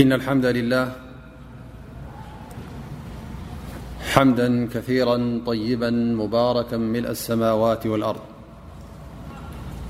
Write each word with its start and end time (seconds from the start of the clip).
إن 0.00 0.12
الحمد 0.12 0.46
لله 0.46 0.96
حمدا 4.12 4.66
كثيرا 4.68 5.40
طيبا 5.46 5.90
مباركا 5.90 6.76
ملأ 6.76 7.10
السماوات 7.10 7.86
والأرض 7.86 8.20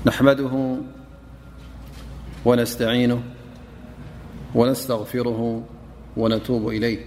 نحمده 0.05 0.75
ونستعينه 2.45 3.23
ونستغفره 4.55 5.63
ونتوب 6.17 6.67
إليه 6.69 6.99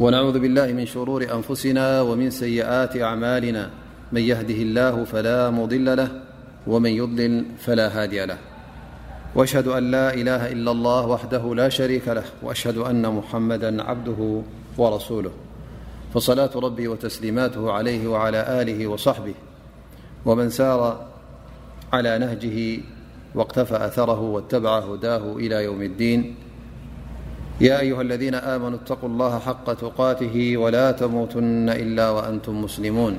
ونعوذ 0.00 0.38
بالله 0.38 0.66
من 0.72 0.86
شرور 0.86 1.34
أنفسنا 1.34 2.00
ومن 2.00 2.30
سيئات 2.30 2.96
أعمالنا 2.96 3.70
من 4.12 4.20
يهده 4.20 4.54
الله 4.54 5.04
فلا 5.04 5.50
مضل 5.50 5.96
له 5.96 6.22
ومن 6.66 6.90
يضلل 6.90 7.44
فلا 7.58 8.02
هادي 8.02 8.24
له 8.24 8.38
وأشهد 9.34 9.66
أن 9.68 9.90
لا 9.90 10.14
إله 10.14 10.52
إلا 10.52 10.70
الله 10.70 11.06
وحده 11.06 11.54
لا 11.54 11.68
شريك 11.68 12.08
له 12.08 12.24
وأشهد 12.42 12.78
أن 12.78 13.14
محمدا 13.14 13.82
عبده 13.82 14.42
ورسوله 14.78 15.30
فصلاة 16.14 16.50
ربي 16.54 16.88
وتسليماته 16.88 17.72
عليه 17.72 18.06
وعلى 18.08 18.62
آله 18.62 18.86
وصحبه 18.86 19.34
ومن 20.26 20.50
سار 20.50 21.06
على 21.92 22.18
نهجه 22.18 22.80
واقتفى 23.34 23.86
أثره 23.86 24.20
واتبع 24.20 24.78
هداه 24.78 25.32
إلى 25.36 25.64
يوم 25.64 25.82
الدين 25.82 26.34
يا 27.60 27.80
أيها 27.80 28.02
الذين 28.02 28.34
آمنوا 28.34 28.78
اتقوا 28.78 29.08
الله 29.08 29.38
حق 29.38 29.72
تقاته 29.74 30.56
ولا 30.56 30.92
تموتن 30.92 31.68
إلا 31.68 32.10
وأنتم 32.10 32.62
مسلمون 32.62 33.18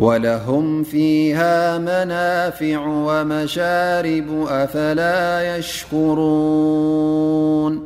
ولهم 0.00 0.82
فيها 0.82 1.78
منافع 1.78 2.78
ومشارب 2.86 4.46
أفلا 4.48 5.56
يشكرون 5.56 7.82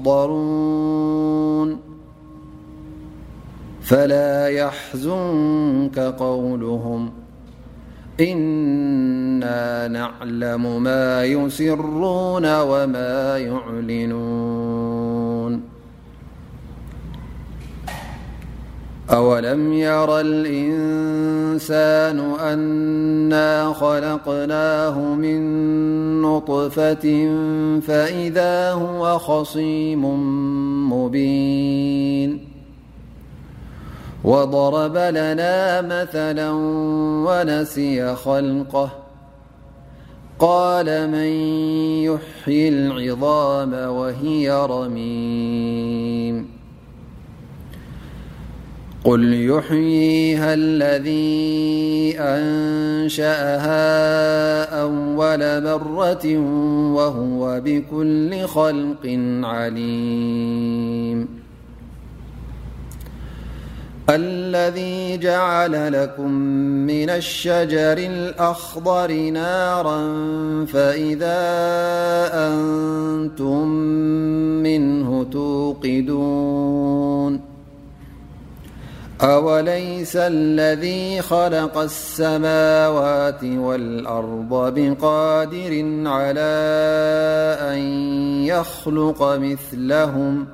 محضرون 0.00 1.78
فلا 3.80 4.48
يحزنك 4.48 5.98
قولهم 5.98 7.10
إنا 8.20 9.88
نعلم 9.88 10.82
ما 10.82 11.24
يسرون 11.24 12.60
وما 12.60 13.38
يعلنون 13.38 15.71
أولم 19.12 19.72
يرى 19.72 20.20
الإنسان 20.20 22.30
أنا 22.40 23.72
خلقناه 23.72 24.98
من 25.14 25.42
نطفة 26.22 27.28
فإذا 27.80 28.72
هو 28.72 29.18
خصيم 29.18 30.04
مبين 30.92 32.48
وضرب 34.24 34.96
لنا 34.96 35.80
مثلا 35.80 36.50
ونسي 37.28 38.14
خلقه 38.14 38.90
قال 40.38 40.86
من 40.86 41.26
يحي 42.04 42.68
العظام 42.68 43.72
وهي 43.74 44.50
رميم 44.70 46.51
قل 49.04 49.34
يحييها 49.44 50.54
الذي 50.54 52.14
أنشأها 52.18 53.72
أول 54.82 55.60
برة 55.60 56.36
وهو 56.94 57.60
بكل 57.64 58.44
خلق 58.46 59.18
عليم 59.46 61.28
الذي 64.10 65.18
جعل 65.18 66.02
لكم 66.02 66.30
من 66.86 67.10
الشجر 67.10 67.98
الأخضر 67.98 69.12
نارا 69.12 70.00
فإذا 70.64 71.40
أنتم 72.52 73.68
منه 74.62 75.24
توقدون 75.32 77.51
أوليس 79.22 80.16
الذي 80.16 81.22
خلق 81.22 81.78
السماوات 81.78 83.44
والأرض 83.44 84.74
بقادر 84.78 85.84
على 86.08 86.52
أن 87.60 87.78
يخلق 88.44 89.22
مثلهم 89.36 90.46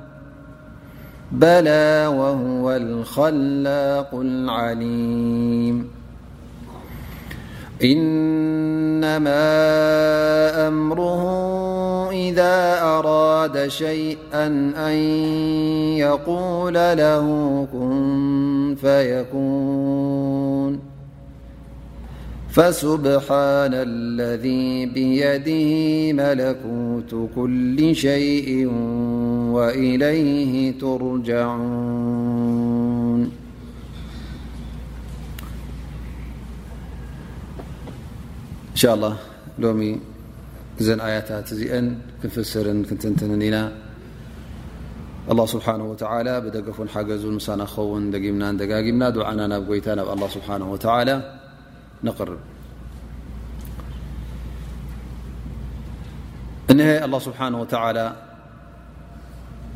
بلا 1.31 2.07
وهو 2.07 2.71
الخلاق 2.71 4.09
العليم 4.13 5.98
إنما 7.83 9.47
أمره 10.67 11.23
إذا 12.11 12.81
أراد 12.81 13.67
شيئا 13.67 14.47
أن 14.87 14.93
يقول 15.97 16.73
له 16.73 17.25
كن 17.73 18.75
ف 18.81 18.83
يكون 18.85 20.79
فسبحان 22.49 23.71
الذي 23.73 24.85
بيده 24.85 25.73
ملكوت 26.23 27.29
كل 27.35 27.95
شيء 27.95 28.71
وإليه 29.51 30.79
ترجعون 30.79 33.38
እንሻ 38.81 38.91
ሎሚ 39.63 39.79
እዘን 40.81 40.99
ኣያታት 41.05 41.47
እዚአን 41.55 41.87
ክንፍስርን 42.19 42.77
ክንትንትንን 42.89 43.41
ኢና 43.47 43.57
ኣ 45.31 45.35
ስብሓ 45.53 45.67
ብደገፉን 46.45 46.89
ሓገዙን 46.93 47.35
ሳና 47.45 47.61
ክኸውን 47.71 48.05
ደምና 48.13 48.43
ደጋጊምና 48.61 49.03
ድዓና 49.17 49.39
ናብ 49.53 49.63
ጎይታ 49.71 49.87
ናብ 50.01 50.09
ኣላ 50.13 50.23
ስብሓ 50.37 50.47
ንርብ 50.61 52.39
እንሀ 56.73 56.87
ኣ 57.05 57.23
ስብሓ 57.27 57.41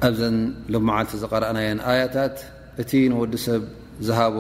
ኣብዘን 0.10 0.38
ልመዓልቲ 0.76 1.14
ዝቀረአናየን 1.26 1.82
ኣያታት 1.92 2.38
እቲ 2.84 2.92
ንወዲሰብ 3.12 3.62
ዝሃቦ 4.10 4.38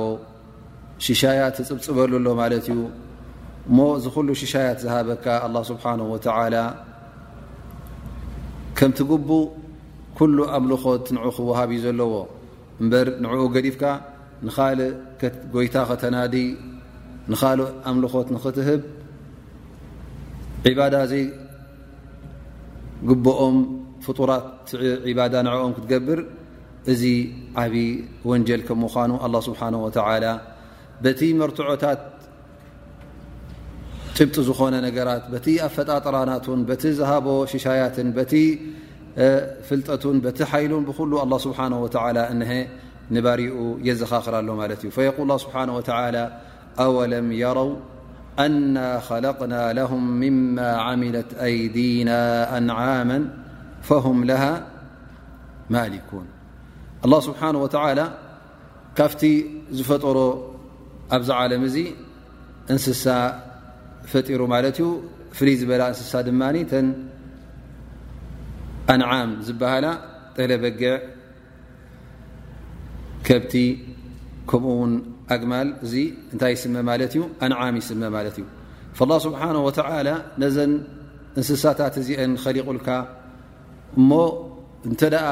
ሽሻያት 1.08 1.56
ትፅብፅበሉ 1.60 2.14
ኣሎ 2.24 2.28
ማለት 2.44 2.68
እዩ 2.76 2.80
ሞ 3.76 3.80
እዚ 3.98 4.06
ኩሉ 4.16 4.30
ሽሻያት 4.40 4.78
ዝሃበካ 4.84 5.26
ኣه 5.48 5.54
ስብሓነ 5.72 6.00
ወተላ 6.14 6.56
ከምትግቡእ 8.78 9.46
ኩሉ 10.20 10.38
ኣምልኾት 10.58 11.06
ንዑኡ 11.16 11.28
ክወሃብ 11.38 11.70
እዩ 11.74 11.78
ዘለዎ 11.86 12.14
እምበር 12.82 13.08
ንዕኡ 13.24 13.42
ገዲፍካ 13.56 13.84
ንኻልእ 14.46 14.92
ጎይታ 15.56 15.76
ኸተናዲ 15.90 16.36
ንኻልእ 17.32 17.70
ኣምልኾት 17.90 18.28
ንኽትህብ 18.36 18.82
ዒባዳ 20.68 20.96
ዘይግብኦም 21.12 23.58
ፍጡራት 24.06 24.68
ዒባዳ 25.08 25.34
ንዕኦም 25.48 25.72
ክትገብር 25.78 26.20
እዚ 26.92 27.04
ዓብዪ 27.62 27.76
ወንጀል 28.30 28.62
ከም 28.68 28.78
ምዃኑ 28.84 29.12
ኣላه 29.26 29.42
ስብሓነ 29.50 29.74
ወተላ 29.86 30.26
በቲ 31.04 31.22
መርትዖታት 31.40 32.00
ጭبጢ 34.18 34.38
ዝኾነ 34.48 34.74
ነራት 34.86 35.24
ቲ 35.46 35.48
ኣፈጣጥرናةን 35.68 36.60
ቲ 36.82 36.90
ዝهቦ 37.00 37.28
ሽሻያት 37.52 37.98
ቲ 38.32 38.34
ፍلጠةን 39.68 40.16
ቲ 40.38 40.40
حيሉን 40.52 40.84
ብخل 40.90 41.12
الله 41.24 41.38
ስبنه 41.46 41.78
ولى 41.84 42.24
نባሪኡ 43.16 43.56
የዘኻክር 43.88 44.36
ሎه 44.50 44.58
እዩ 44.76 44.84
فيል 44.96 45.12
اله 45.28 45.36
ስبحنه 45.46 45.74
وعى 45.78 46.26
أولم 46.86 47.28
يرو 47.44 47.70
أنا 48.46 48.88
خلقናا 49.10 49.64
لهم 49.80 50.04
مم 50.24 50.58
عملت 50.88 51.30
أيዲيና 51.48 52.12
أنعما 52.58 53.18
فهم 53.88 54.18
له 54.32 54.44
ማلكو 55.76 56.18
الله 57.06 57.20
سبحنه 57.30 57.60
وتلى 57.66 58.06
ካብቲ 58.98 59.22
ዝፈጠሮ 59.78 60.18
ኣብ 61.16 61.22
عለم 61.40 61.62
እ 61.68 61.80
እስሳ 62.74 63.06
ፈጢሩ 64.12 64.42
ማለት 64.54 64.76
እዩ 64.80 64.88
ፍልይ 65.38 65.56
ዝበላ 65.62 65.82
እንስሳ 65.94 66.14
ድማ 66.28 66.42
ተ 66.72 66.84
ኣንዓም 68.94 69.30
ዝበሃላ 69.48 69.86
ጠለበጊዕ 70.36 70.96
ከብቲ 73.28 73.54
ከምኡ 74.52 74.72
ውን 74.80 74.94
ኣግማል 75.34 75.68
እዚ 75.86 75.94
እንታይ 76.34 76.52
ይስመ 76.56 76.76
ማለት 76.90 77.14
እዩ 77.16 77.22
ኣንዓም 77.48 77.76
ይስመ 77.82 78.02
ማለት 78.18 78.38
እዩ 78.42 78.46
لላه 79.02 79.18
ስብሓ 79.26 79.42
ወተ 79.68 79.80
ነዘን 80.42 80.74
እንስሳታት 81.40 81.96
እዚአን 82.02 82.34
ከሊቑልካ 82.44 82.88
እሞ 84.00 84.12
እንተ 84.90 85.02
ደኣ 85.14 85.28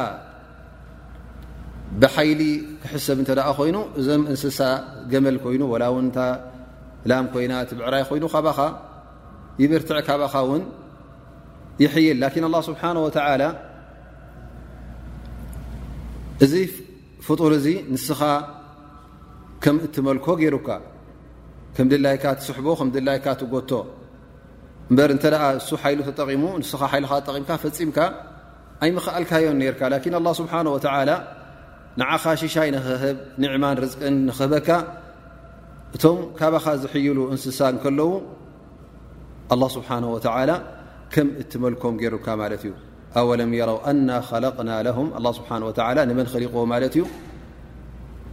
ብሓይሊ 2.02 2.42
ክሕሰብ 2.84 3.18
እተኣ 3.24 3.48
ኮይኑ 3.58 3.78
እዞም 4.00 4.24
እንስሳ 4.32 4.60
ገመል 5.12 5.38
ኮይኑ 5.46 5.62
ወላው 5.74 5.94
ላም 7.10 7.26
ኮይና 7.34 7.54
እቲ 7.66 7.72
ብዕራይ 7.80 8.04
ኮይኑ 8.10 8.24
ካባኻ 8.34 8.60
ይብርትዕ 9.62 9.98
ካባኻ 10.08 10.34
እውን 10.46 10.64
ይሕይል 11.84 12.18
ላኪን 12.24 12.44
ኣላه 12.48 12.62
ስብሓን 12.70 12.98
ወተላ 13.06 13.44
እዚ 16.46 16.54
ፍጡር 17.28 17.52
እዚ 17.60 17.68
ንስኻ 17.94 18.22
ከም 19.64 19.78
እትመልኮ 19.86 20.28
ገይሩካ 20.42 20.70
ከም 21.76 21.86
ድላይካ 21.92 22.24
ትስሕቦ 22.38 22.68
ከም 22.80 22.90
ድላይካ 22.96 23.26
ትጎቶ 23.42 23.72
እበር 24.92 25.10
እንተ 25.16 25.24
ደኣ 25.34 25.44
እሱ 25.60 25.70
ሓይሉ 25.82 26.00
ተጠቂሙ 26.08 26.44
ንስኻ 26.62 26.82
ሓይልኻ 26.94 27.12
ተጠቂምካ 27.28 27.50
ፈፂምካ 27.64 27.98
ኣይምኽኣልካዮም 28.86 29.56
ነርካ 29.62 29.82
ላኪን 29.94 30.14
ኣላ 30.20 30.28
ስብሓን 30.42 30.68
ወተላ 30.76 31.12
ንዓኻ 32.00 32.24
ሽሻይ 32.42 32.70
ንኽህብ 32.76 33.18
ንዕማን 33.44 33.76
ርዝቅን 33.84 34.16
ንኽህበካ 34.28 34.70
እቶም 35.96 36.20
ካባኻ 36.40 36.66
ዝሕይሉ 36.84 37.18
እንስሳ 37.34 37.60
ከለዉ 37.84 38.12
ኣላ 39.54 39.64
ስብሓነ 39.78 40.04
ወተላ 40.16 40.52
ከም 41.14 41.28
እትመልኮም 41.42 41.94
ገይሩካ 42.02 42.28
ማለት 42.42 42.62
እዩ 42.68 42.74
ኣወለም 43.20 43.52
የረው 43.60 43.78
ኣና 43.92 44.10
ከለቕና 44.28 44.70
ለም 44.88 45.08
ኣ 45.20 45.32
ስብሓ 45.40 45.50
ንመን 46.12 46.28
ኸሊቁዎ 46.34 46.64
ማለት 46.74 46.94
እዩ 46.98 47.04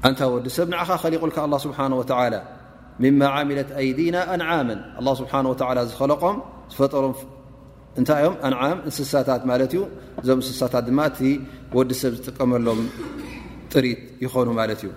ኣንታ 0.07 0.21
ወዲ 0.35 0.47
ሰብ 0.59 0.67
ንዓኻ 0.75 0.91
ኸሊቁልካ 1.05 1.37
ኣላ 1.47 1.55
ስብሓ 1.67 1.79
ወ 2.01 2.05
ምማ 3.03 3.21
ዓሚለት 3.37 3.69
ኣይዲና 3.81 4.17
ኣንዓመን 4.37 4.81
ኣ 5.01 5.03
ስብሓ 5.21 5.33
ወ 5.53 5.57
ዝኸለቆም 5.91 6.37
ዝፈጠሮም 6.75 7.15
እንታይ 8.01 8.21
እዮም 8.25 8.35
ኣንዓም 8.49 8.79
እንስሳታት 8.89 9.43
ማለት 9.51 9.73
እዩ 9.77 9.83
እዞም 10.23 10.39
እንስሳታት 10.43 10.85
ድማ 10.91 11.01
እቲ 11.11 11.19
ወዲ 11.79 11.91
ሰብ 12.03 12.13
ዝጥቀመሎም 12.19 12.81
ጥሪት 13.75 14.01
ይኾኑ 14.25 14.49
ማለት 14.61 14.81
እዩ 14.85 14.91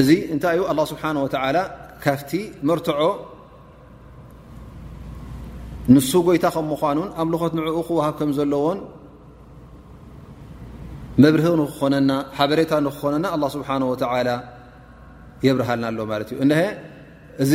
እዚ 0.00 0.10
እንታይ 0.34 0.54
እዩ 0.58 0.62
ኣላ 0.70 0.80
ስብሓና 0.90 1.16
ወተዓላ 1.24 1.58
ካብቲ 2.02 2.30
መርትዖ 2.68 3.00
ንሱ 5.94 6.10
ጎይታ 6.28 6.46
ከም 6.54 6.66
ምኳኑን 6.72 7.08
ኣምልኾት 7.22 7.52
ንዕኡ 7.58 7.78
ክወሃብ 7.88 8.14
ከም 8.18 8.30
ዘለዎን 8.38 8.78
መብርህ 11.22 11.46
ንክኾነና 11.60 12.10
ሓበሬታ 12.36 12.72
ንክኾነና 12.86 13.26
ኣላ 13.36 13.44
ስብሓ 13.56 13.68
ወተዓላ 13.92 14.30
የብርሃልና 15.46 15.84
ኣሎ 15.92 16.00
ማለት 16.12 16.28
እዩ 16.32 16.38
እንሀ 16.46 16.60
እዚ 17.44 17.52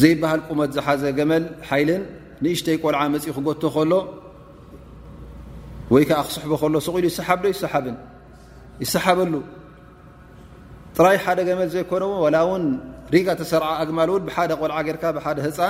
ዘይበሃል 0.00 0.40
ቁመት 0.48 0.70
ዝሓዘ 0.76 1.02
ገመል 1.18 1.44
ሓይልን 1.68 2.02
ንእሽተይ 2.44 2.76
ቆልዓ 2.82 3.00
መፂኢ 3.14 3.30
ክጎቶ 3.36 3.62
ከሎ 3.74 3.92
ወይ 5.94 6.04
ከዓ 6.08 6.18
ክስሕቦ 6.28 6.52
ከሎ 6.62 6.74
ሰቂኢሉ 6.86 7.04
ይሰሓብዶ 7.12 7.44
ይሰሓብን 7.54 7.96
ይሰሓበሉ 8.84 9.32
ጥራይ 10.98 11.16
ሓደ 11.24 11.38
መል 11.58 11.68
ዘይኮነ 11.74 12.04
ጋ 13.26 13.36
ሰር 13.50 13.64
ግ 13.88 13.90
ብደ 14.38 14.52
ቆልዓ 14.60 14.78
ደ 15.38 15.44
ህፃ 15.46 15.60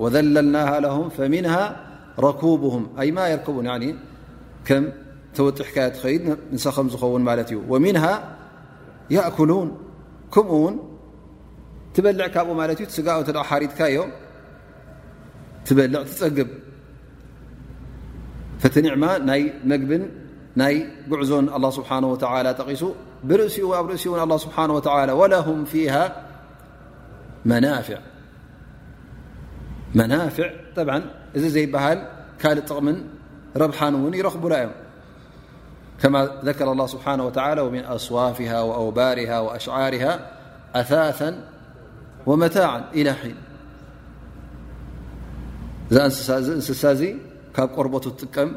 ወዘለልና 0.04 0.56
ለም 0.84 1.04
ፈምንሃ 1.18 1.56
ረኩብም 2.28 2.84
ኣይ 3.02 3.10
ማ 3.16 3.20
ይርክቡ 3.34 3.58
ከም 4.68 4.84
ተወጢሕካዮ 5.38 5.88
ትኸይድ 5.96 6.24
ንሰ 6.56 6.66
ከም 6.78 6.88
ዝኸውን 6.94 7.24
ማለት 7.30 7.50
እዩ 7.54 7.60
ወሚንሃ 7.72 8.06
ያእኩሉን 9.16 9.70
ከምኡውን 10.34 10.76
ትበልዕ 11.96 12.26
ካብኡ 12.36 12.54
ማለት 12.62 12.80
እዩ 12.84 12.88
ስጋኦ 12.96 13.22
ሓሪድካ 13.50 13.80
እዮ 13.92 14.00
ትበልዕ 15.68 16.02
ትፀግብ 16.12 16.50
ፈተኒዕማ 18.64 19.06
ናይ 19.30 19.42
መግብን 19.72 20.04
ي 20.58 20.90
قعዞ 21.12 21.32
الله 21.58 21.72
سبحانه 21.80 22.08
وتعلى 22.18 22.50
تق 22.60 22.70
برأ 23.30 23.48
رأ 24.18 24.24
الله 24.28 24.38
سبحنه 24.46 24.74
وتعلى 24.78 25.12
ولهم 25.22 25.60
فيها 25.72 26.04
مفع 27.50 28.00
ዚ 31.44 31.58
يبل 31.58 31.74
ل 32.42 32.62
قم 32.70 32.88
بح 33.72 33.82
ن 33.94 34.14
يربل 34.22 34.54
ي 34.64 34.68
كما 36.02 36.20
ذكر 36.50 36.68
الله 36.74 36.88
سبحانه 36.96 37.24
وتعلى 37.28 37.62
ومن 37.66 37.84
أصوافها 37.98 38.60
وأوبرها 38.68 39.38
وأشعارها 39.46 40.14
أثاثا 40.82 41.30
ومتاعا 42.30 42.80
إل 43.00 43.08
أ 45.94 47.64
قر 47.78 47.88
ቀم 48.36 48.50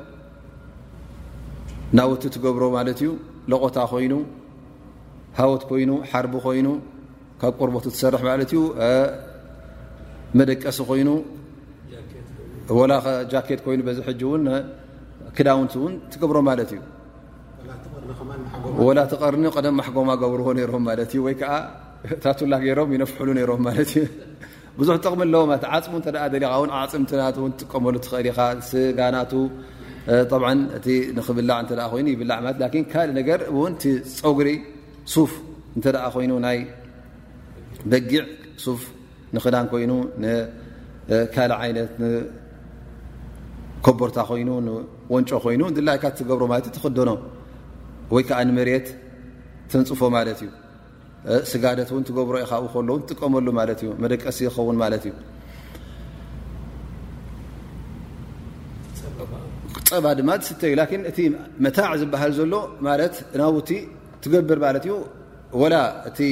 ናውቲ 1.98 2.22
ትገብሮ 2.34 2.64
ማለት 2.78 2.98
እዩ 3.02 3.08
ለቆታ 3.50 3.76
ኮይኑ 3.92 4.12
ሃወት 5.38 5.62
ኮይኑ 5.70 5.90
ሓርቢ 6.10 6.34
ኮይኑ 6.44 6.68
ካብ 7.40 7.52
ቆርበቱ 7.60 7.84
ትሰርሕ 7.94 8.22
ማለት 8.30 8.50
እዩ 8.54 8.60
መደቀሲ 10.38 10.78
ኮይኑ 10.90 11.08
ወ 12.78 12.82
ጃኬት 13.32 13.60
ኮይኑ 13.66 13.80
ዚ 13.96 14.00
ሕ 14.08 14.14
እውን 14.26 14.44
ክዳውንቲ 15.36 15.72
እውን 15.80 15.94
ትገብሮ 16.12 16.36
ማለት 16.50 16.70
እዩወላ 18.78 19.00
ቲ 19.10 19.14
ቀርኒ 19.22 19.44
ቀደም 19.56 19.74
ማሕጎማ 19.80 20.10
ገብርዎ 20.22 20.48
ነሮም 20.58 20.82
ማለትእዩ 20.90 21.20
ወይ 21.26 21.34
ከዓ 21.40 21.52
ታትላ 22.22 22.52
ገይሮም 22.64 22.90
ይነፍሕሉ 22.96 23.28
ነሮም 23.38 23.60
ማለእብዙሕ 23.66 24.96
ጠቕሚ 25.04 25.20
ኣለዎ 25.26 25.42
ለ 25.50 25.58
ዓፅሙ 25.76 25.94
ተኣ 26.06 26.16
ኻ 26.42 26.54
ዓፅምትና 26.82 27.22
ትጥቀመሉ 27.36 27.94
ትኽእል 28.04 28.26
ኢኻ 28.32 28.40
ስጋናቱ 28.70 29.32
ጠብዓ 30.30 30.48
እቲ 30.76 30.86
ንኽብላዕ 31.16 31.56
እተ 31.64 31.70
ኮይኑ 31.92 32.06
ይብላዕ 32.14 32.38
ለት 32.44 32.56
ላን 32.62 32.84
ካልእ 32.92 33.14
ነገር 33.20 33.38
እውን 33.52 33.72
ቲፀጉሪ 33.82 34.48
ሱፍ 35.14 35.32
እንተ 35.76 35.86
ደኣ 35.94 36.04
ኮይኑ 36.14 36.32
ናይ 36.46 36.58
በጊዕ 37.90 38.22
ሱፍ 38.64 38.80
ንኽዳን 39.36 39.66
ኮይኑ 39.72 39.92
ንካልእ 40.22 41.56
ዓይነት 41.62 41.90
ንከቦርታ 42.04 44.18
ኮይኑ 44.30 44.50
ንወንጮ 44.68 45.30
ኮይኑ 45.44 45.62
ድላይካ 45.78 46.04
ትገብሮ 46.20 46.44
ማለት 46.52 46.64
እ 46.70 46.72
ትኽደኖ 46.76 47.10
ወይ 48.14 48.22
ከዓ 48.28 48.38
ንመሬት 48.48 48.86
ተንፅፎ 49.72 50.00
ማለት 50.16 50.38
እዩ 50.46 50.50
ስጋደት 51.50 51.88
እውን 51.92 52.04
ትገብሮ 52.08 52.34
ኢካኡ 52.44 52.62
ከለዉን 52.74 53.00
ትጥቀመሉ 53.10 53.46
ማለት 53.60 53.78
እዩ 53.84 53.90
መደቀሲ 54.02 54.38
ክኸውን 54.50 54.76
ማለት 54.82 55.02
እዩ 55.08 55.12
ፀባ 59.90 60.06
ማ 60.30 60.32
ስ 60.46 60.54
እዩ 60.68 61.02
እቲ 61.10 61.18
መ 61.64 61.68
ዝበሃል 62.00 62.32
ዘሎ 62.38 62.54
ናውቲ 63.40 63.70
ትገብር 64.22 64.58
ዩ 64.88 64.96
ላ 65.72 65.76
እ 66.24 66.26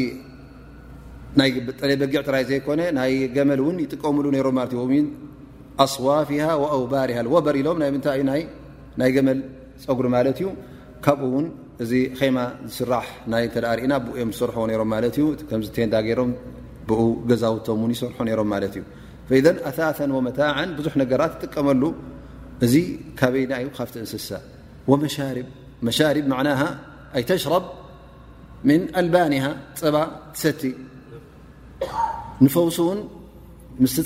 ጠበጊዕ 1.79 2.21
ራይ 2.35 2.45
ዘይኮነ 2.51 2.81
ናይ 2.99 3.15
መል 3.51 3.61
ይጥቀምሉ 3.85 4.27
ም 4.91 4.99
ኣስዋፊ 5.85 6.29
ኣውባርበሪሎም 6.47 7.79
ምናይ 7.97 9.11
ገመል 9.17 9.41
ፀጉሪ 9.85 10.07
ማ 10.15 10.21
ዩ 10.43 10.49
ካብኡን 11.07 11.47
እዚ 11.83 11.93
ከማ 12.19 12.39
ዝስራ 12.69 12.93
እና 13.87 13.93
ብኡዮም 14.07 14.31
ዝሰርሕዎም 14.35 14.71
ዩዳ 15.81 15.97
ሮም 16.21 16.31
ብኡ 16.91 17.01
ገዛውቶም 17.31 17.83
ይሰርሑ 17.95 18.41
ም 18.53 18.61
ዩ 18.79 18.85
ኣታተን 19.71 20.13
መ 20.29 20.31
ብዙ 20.79 20.87
ነራት 21.01 21.43
ቀመሉ 21.55 21.83
እዚ 22.67 22.75
በዩ 23.19 23.69
ካ 23.77 23.89
እስሳ 24.07 24.29
ኣሽ 25.27 26.19
ن 28.73 29.41
ه 29.45 29.49
ፀ 29.95 29.95
ሰቲ 30.43 30.63
ፈ 32.55 32.59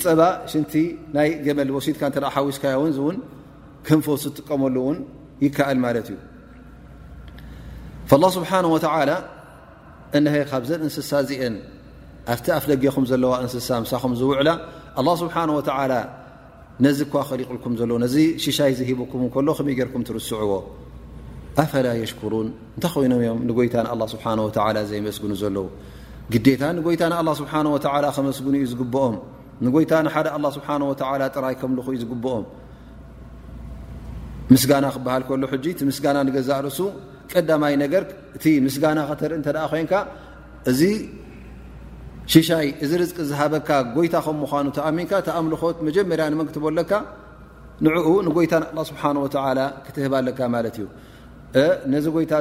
ፀባ 0.03 0.21
ይ 1.29 1.49
መ 1.59 1.71
ወሲት 1.77 1.97
ስ 2.97 2.99
ም 3.97 4.01
ፈ 4.07 4.17
ዝጥቀመሉ 4.23 4.77
ይኣል 5.45 5.77
እዩ 6.03 6.17
لله 10.15 10.41
ه 10.51 10.57
ዘ 10.69 10.81
እስሳ 10.91 11.11
አ 11.21 12.33
ኣ 12.33 12.73
ኹ 12.95 13.05
ዘዋ 13.13 13.33
እስሳ 13.45 13.69
ዝውዕላ 14.21 14.49
ነዚ 16.85 16.99
እኳ 17.05 17.13
ኸሊቁልኩም 17.29 17.73
ዘለዉ 17.79 17.97
ነዚ 18.03 18.15
ሽሻይ 18.43 18.71
ዘሂበኩምን 18.79 19.29
ከሎ 19.33 19.47
ኸመይ 19.57 19.73
ጌይርኩም 19.77 20.03
ትርስዕዎ 20.09 20.51
ኣፈላ 21.61 21.87
የሽኩሩን 22.01 22.47
እንታይ 22.75 22.91
ኮይኖም 22.93 23.19
እዮም 23.23 23.39
ንጎይታ 23.49 23.75
ንኣ 23.85 23.93
ስብሓ 24.13 24.25
ዘይመስግኑ 24.91 25.31
ዘለዉ 25.41 25.65
ግዴታ 26.33 26.63
ንጎይታ 26.77 27.01
ንኣ 27.13 27.19
ስብሓወ 27.41 27.75
ከመስግኑ 28.17 28.53
እዩ 28.59 28.65
ዝግብኦም 28.73 29.15
ንጎይታ 29.65 29.91
ሓደ 30.15 30.27
ኣላ 30.37 30.45
ስብሓወ 30.57 30.91
ጥራይ 31.35 31.55
ከምልኹ 31.61 31.87
ዩ 31.95 31.97
ዝግብኦም 32.03 32.43
ምስጋና 34.53 34.85
ክብሃል 34.95 35.23
ከሉ 35.27 35.43
ሕጂ 35.51 35.65
እቲ 35.75 35.79
ምስጋና 35.89 36.17
ንገዛእ 36.27 36.59
ርሱ 36.65 36.79
ቀዳማይ 37.31 37.73
ነገር 37.83 38.03
እቲ 38.37 38.45
ምስጋና 38.65 38.99
ኸተርኢ 39.09 39.35
እንተደኣ 39.39 39.63
ኮንካ 39.73 39.93
እዚ 40.71 40.81
ሽሻይ 42.31 42.67
እዚ 42.83 42.91
ርዝቂ 43.01 43.17
ዝሃበካ 43.29 43.69
ጎይታ 43.95 44.15
ከም 44.25 44.37
ምዃኑ 44.43 44.65
ተኣሚንካ 44.77 45.11
ተኣምልኾት 45.27 45.77
መጀመርያ 45.87 46.23
ንመን 46.31 46.45
ክትበለካ 46.49 46.91
ንዕኡ 47.83 48.07
ንጎይታ 48.27 48.53
ን 48.61 48.65
ኣላ 48.71 48.79
ስብሓንወላ 48.91 49.59
ክትህባለካ 49.85 50.39
ማለት 50.55 50.75
እዩ 50.79 50.85
ነዚ 51.93 52.05
ጎይታ 52.15 52.33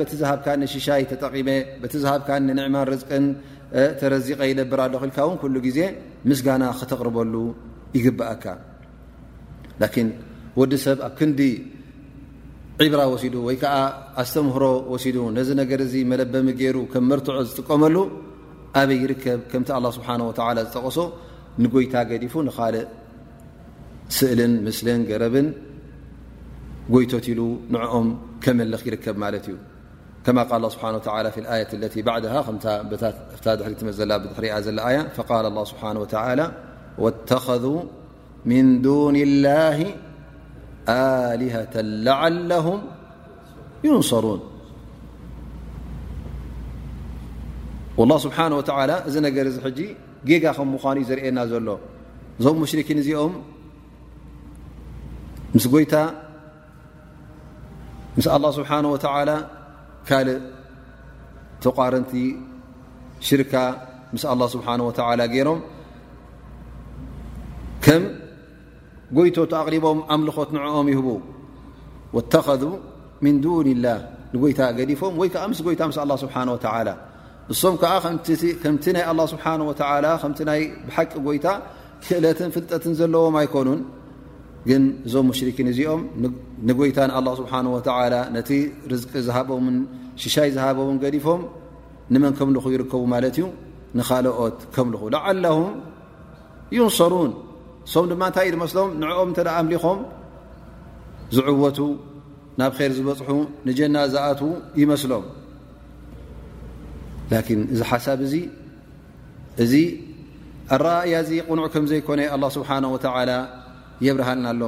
በቲ 0.00 0.10
ዝሃብካ 0.22 0.46
ንሽሻይ 0.62 1.02
ተጠቒመ 1.10 1.48
በቲ 1.82 1.94
ዝሃብካ 2.04 2.28
ንንዕማን 2.48 2.84
ርዝቅን 2.92 3.24
ተረዚቀ 4.00 4.40
ይነብር 4.50 4.80
ኣሎ 4.86 4.94
ክኢልካ 5.02 5.18
እውን 5.26 5.36
ኩሉ 5.42 5.54
ግዜ 5.66 5.78
ምስጋና 6.30 6.62
ክተቕርበሉ 6.80 7.34
ይግብአካ 7.98 8.44
ን 10.06 10.08
ወዲ 10.60 10.72
ሰብ 10.84 10.98
ኣብ 11.06 11.12
ክንዲ 11.18 11.40
ዒብራ 12.84 13.00
ወሲዱ 13.12 13.34
ወይ 13.48 13.56
ከዓ 13.62 13.76
ኣስተምህሮ 14.22 14.64
ወሲዱ 14.92 15.16
ነዚ 15.36 15.48
ነገር 15.60 15.80
ዚ 15.92 15.94
መለበሚ 16.12 16.48
ገይሩ 16.60 16.76
ከም 16.92 17.04
መርትዖ 17.10 17.36
ዝጥቀመሉ 17.48 17.94
ኣበ 18.76 18.90
يርከብ 19.02 19.40
كምቲ 19.50 19.68
الله 19.78 19.90
سبحنه 19.98 20.24
وتلى 20.28 20.60
ዝጠقሶ 20.68 20.98
ንጎይታ 21.62 21.94
ገዲፉ 22.10 22.34
ንካلእ 22.48 22.86
ስእልን 24.16 24.52
ምስلን 24.66 25.00
ገረብን 25.10 25.48
ጎيቶት 26.94 27.26
ሉ 27.38 27.40
نعኦም 27.74 28.08
كመلኽ 28.44 28.82
يርከብ 28.88 29.16
ማት 29.24 29.46
እዩ 29.48 29.56
كا 30.24 30.32
ق 30.50 30.52
اله 30.56 30.70
بحنه 30.76 30.96
وى 31.16 31.30
في 31.34 31.40
لآية 31.46 31.70
ال 31.78 31.82
بعده 32.08 32.30
ድሪ 34.24 34.44
ሪ 34.44 34.46
ዘ 34.66 34.68
ኣي 34.88 34.96
فقل 35.16 35.44
الله 35.50 35.64
سبنه 35.70 36.00
وتعلى 36.04 36.46
واتخذوا 37.04 37.80
من 38.50 38.64
دن 38.86 39.16
الله 39.26 39.78
آلهة 41.30 41.74
لعلهم 42.06 42.80
ينصرون 43.88 44.40
والله 48.00 48.18
ስብሓه 48.24 48.44
እዚ 49.08 49.14
ነገር 49.26 49.44
እዚ 49.50 49.56
ሕጂ 49.66 49.80
ጌጋ 50.28 50.44
ከም 50.56 50.68
ምኳኑ 50.74 50.96
እዩ 51.00 51.06
ዘርእና 51.08 51.38
ዘሎ 51.52 51.68
እዞም 52.38 52.62
ሽርክን 52.70 52.98
እዚኦም 53.02 53.34
ምስ 55.56 55.66
له 58.42 58.48
ስብሓه 58.58 58.80
و 58.92 58.94
ካልእ 60.08 60.38
ተቋረንቲ 61.64 62.12
ሽርካ 63.28 63.52
ምስ 64.14 64.24
له 64.40 64.46
ስሓه 64.54 65.26
ገይሮም 65.34 65.60
ከም 67.84 68.02
ጎይቶት 69.16 69.52
ኣቕሪቦም 69.60 69.98
ኣምልኾት 70.14 70.48
ንዕኦም 70.56 70.86
ይህቡ 70.92 71.08
واተኸذ 72.14 72.62
ምን 73.24 73.34
ዱን 73.44 73.66
اላه 73.74 73.98
ንጎይታ 74.34 74.60
ገዲፎም 74.78 75.12
ወይ 75.20 75.28
ከዓ 75.34 75.42
ምስ 75.50 75.58
ይታ 75.74 75.82
ه 75.92 76.16
ስብሓه 76.22 76.42
وላ 76.54 76.88
እሶም 77.52 77.74
ከዓ 77.80 77.92
ከምቲ 78.62 78.84
ናይ 78.96 79.04
ኣላ 79.10 79.20
ስብሓንወተዓላ 79.32 80.06
ከምቲ 80.22 80.38
ናይ 80.48 80.60
ብሓቂ 80.88 81.12
ጎይታ 81.26 81.46
ክእለትን 82.04 82.50
ፍልጠትን 82.54 82.92
ዘለዎም 82.98 83.36
ኣይኮኑን 83.42 83.80
ግን 84.68 84.82
እዞም 85.06 85.24
ሙሽርኪን 85.30 85.68
እዚኦም 85.72 86.02
ንጎይታ 86.68 86.98
ንኣላ 87.10 87.28
ስብሓን 87.40 87.66
ወተዓላ 87.74 88.14
ነቲ 88.34 88.50
ርዝቂ 88.90 89.12
ዝሃቦምን 89.26 89.76
ሽሻይ 90.22 90.48
ዝሃቦምን 90.56 90.98
ገዲፎም 91.04 91.40
ንመን 92.14 92.32
ከምልኹ 92.38 92.64
ይርከቡ 92.74 93.02
ማለት 93.14 93.34
እዩ 93.40 93.46
ንኻልኦት 93.98 94.58
ከምልኹ 94.76 95.02
ላዓለሁም 95.14 95.70
ዩንሰሩን 96.76 97.32
እሶም 97.88 98.06
ድማ 98.12 98.22
እንታይ 98.30 98.46
እኢ 98.48 98.52
ልመስሎም 98.56 98.90
ንዕኦም 99.02 99.28
እንተ 99.32 99.38
ደ 99.46 99.50
ኣምሊኾም 99.58 99.98
ዝዕወቱ 101.36 101.78
ናብ 102.60 102.72
ኸር 102.78 102.90
ዝበፅሑ 102.98 103.30
ንጀና 103.68 103.96
ዝኣት 104.14 104.40
ይመስሎም 104.82 105.24
ሓሳ 107.28 108.06
እዚ 109.62 109.72
ያ 111.12 111.14
ቁኑع 112.08 112.08
ዘነ 112.08 112.08
لله 112.08 112.32
ه 112.80 112.82
و 113.28 113.36
يብርሃ 114.06 114.28
ኣ 114.34 114.36
እዩ 114.50 114.64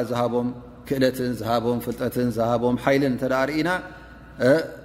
ዝሃቦም 0.09 0.47
ክእለትን 0.87 1.31
ዝሃቦም 1.39 1.77
ፍልጠትን 1.85 2.27
ዝሃቦም 2.37 2.75
ሓይልን 2.83 3.13
እተ 3.17 3.23
ርኢና 3.49 3.69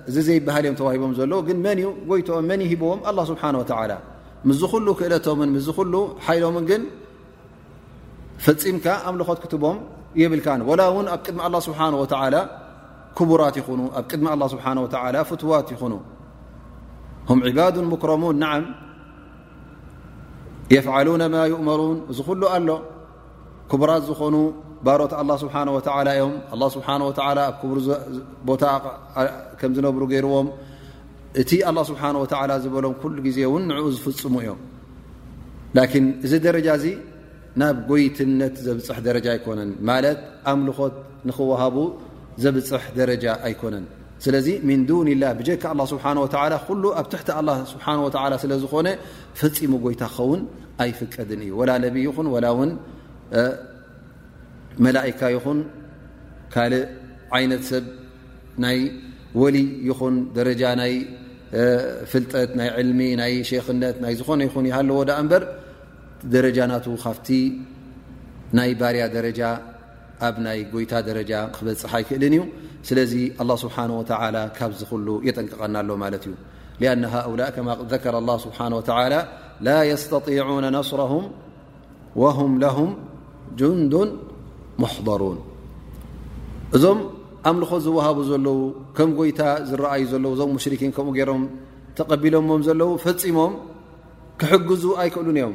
እዚ 0.09 0.17
ዘይበሃል 0.29 0.65
እዮም 0.67 0.77
ተዋሂቦም 0.81 1.13
ዘለዉ 1.19 1.41
ግን 1.49 1.59
መን 1.65 1.79
ዩ 1.85 1.89
ጎይትኦም 2.11 2.47
መን 2.51 2.61
ሂብዎም 2.73 3.01
ስብሓ 3.31 3.43
ምዝኩሉ 4.49 4.87
ክእለቶምን 4.99 5.49
ምዝሉ 5.57 5.95
ሓይሎምን 6.27 6.65
ግን 6.71 6.83
ፈፂምካ 8.45 8.87
ኣምልኾት 9.09 9.39
ክትቦም 9.43 9.77
ኣብ 10.19 10.33
ድሚ 10.45 10.75
لله 11.39 11.61
ስه 11.69 11.81
و 13.31 13.37
ራት 13.43 13.57
ይ 13.61 13.65
ኣ 13.67 14.01
ድሚ 14.11 14.27
ه 14.31 14.81
ዋት 14.83 14.93
ይ 14.93 15.77
عد 17.65 17.79
كሙን 18.03 18.37
يفع 20.77 20.95
يؤመرን 21.53 21.99
እዚ 22.11 22.19
ሉ 22.41 22.43
ኣሎ 22.57 22.69
ቡራት 23.81 24.03
ዝኾኑ 24.11 24.35
ሮት 25.75 25.89
لله 25.97 26.17
ه 26.19 26.19
و 26.19 26.19
ዮም 26.21 26.35
ه 28.49 28.69
ኣ 29.17 29.75
ዝነብሩ 29.77 30.03
ገዎም 30.13 30.47
እቲ 31.41 31.51
لله 31.75 31.83
ስه 31.89 31.97
ዝሎም 32.65 32.95
ዜ 33.37 33.39
ን 33.67 33.69
ዝፍፅሙ 33.95 34.35
እዮም 34.43 34.59
እ 36.35 36.99
ናብ 37.61 37.77
ጎይትነት 37.91 38.55
ዘብፅሕ 38.67 38.99
ደረጃ 39.07 39.27
ኣይኮነን 39.37 39.71
ማለት 39.89 40.19
ኣምልኾት 40.53 40.95
ንክወሃቡ 41.29 41.77
ዘብፅሕ 42.45 42.85
ደረጃ 42.99 43.25
ኣይኮነን 43.49 43.85
ስለዚ 44.25 44.49
ምን 44.69 44.81
ዱን 44.91 45.09
ላ 45.23 45.27
ብጀካ 45.39 45.65
ስብሓ 45.93 46.05
ወላ 46.25 46.55
ኩሉ 46.69 46.85
ኣብ 47.01 47.07
ትሕቲ 47.13 47.31
ስብሓ 47.73 47.87
ስለዝኾነ 48.45 48.89
ፈፂሙ 49.41 49.73
ጎይታ 49.85 50.03
ክኸውን 50.15 50.41
ኣይፍቀድን 50.85 51.41
እዩ 51.45 51.53
ወላ 51.61 51.71
ነብ 51.85 51.97
ይኹን 52.07 52.27
ወላ 52.35 52.47
ውን 52.59 52.73
መላእካ 54.87 55.21
ይኹን 55.37 55.59
ካልእ 56.55 56.85
ዓይነት 57.39 57.63
ሰብ 57.71 57.85
ናይ 58.65 58.79
ወልይ 59.43 59.67
ይኹን 59.89 60.15
ደረጃ 60.37 60.63
ናይ 60.83 60.95
ፍልጠት 62.13 62.51
ናይ 62.61 62.69
ዕልሚ 62.83 63.01
ናይ 63.21 63.33
ሸክነት 63.51 63.97
ናይ 64.05 64.15
ዝኾነ 64.21 64.41
ይኹን 64.49 64.65
ይሃለዎ 64.71 64.99
ዳ 65.09 65.19
እበር 65.25 65.43
ደረጃ 66.35 66.59
ናቱ 66.73 66.87
ካፍቲ 67.03 67.29
ናይ 68.59 68.71
ባርያ 68.81 69.05
ደረጃ 69.17 69.41
ኣብ 70.29 70.35
ናይ 70.47 70.59
ጎይታ 70.73 70.93
ደረጃ 71.09 71.33
ክበፅሓ 71.57 71.91
ኣይክእልን 71.99 72.33
እዩ 72.37 72.43
ስለዚ 72.89 73.13
ላ 73.51 73.53
ስብሓ 73.65 73.77
ወ 74.01 74.03
ካብዚ 74.59 74.81
ኩሉ 74.91 75.09
የጠንቀቐናሎ 75.29 75.91
ማለት 76.05 76.25
እዩ 76.31 76.35
ኣነ 76.95 77.03
ሃؤላእ 77.15 77.49
ከማ 77.57 77.69
ዘከረ 77.93 78.15
ላ 78.31 78.33
ስብሓ 78.47 78.59
ወተላ 78.79 79.15
ላ 79.67 79.79
የስተጢعነ 79.91 80.65
ነስሮም 80.77 81.25
ወም 82.23 82.53
ለም 82.65 82.91
ጁንዱን 83.61 84.09
ሙሕضሩን 84.83 85.39
እዞም 86.77 86.99
ኣምልኾ 87.51 87.71
ዝውሃቡ 87.87 88.19
ዘለዉ 88.31 88.59
ከም 88.97 89.11
ጎይታ 89.19 89.41
ዝረአዩ 89.69 90.05
ዘለው 90.13 90.33
እዞም 90.37 90.51
ሙሽርኪን 90.57 90.93
ከምኡ 90.97 91.13
ገይሮም 91.19 91.43
ተቀቢሎዎም 91.99 92.61
ዘለው 92.69 92.91
ፈፂሞም 93.05 93.53
ክሕግዙ 94.41 94.85
ኣይክእሉን 95.03 95.37
እዮም 95.41 95.55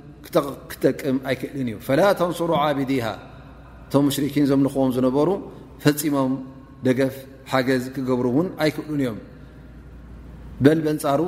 ክጠቅም 0.25 1.17
ኣይክእልን 1.29 1.67
እዩ 1.71 1.77
ፈላ 1.87 2.01
ተንስሩ 2.19 2.49
ዓብዲሃ 2.65 3.05
እቶም 3.87 4.03
ሙሽርኪን 4.07 4.45
ዘምልኽዎም 4.51 4.91
ዝነበሩ 4.95 5.29
ፈፂሞም 5.83 6.33
ደገፍ 6.85 7.15
ሓገዝ 7.51 7.83
ክገብሩ 7.95 8.25
እውን 8.33 8.47
ኣይክእሉን 8.63 8.99
እዮም 9.03 9.17
በልበንፃሩ 10.63 11.21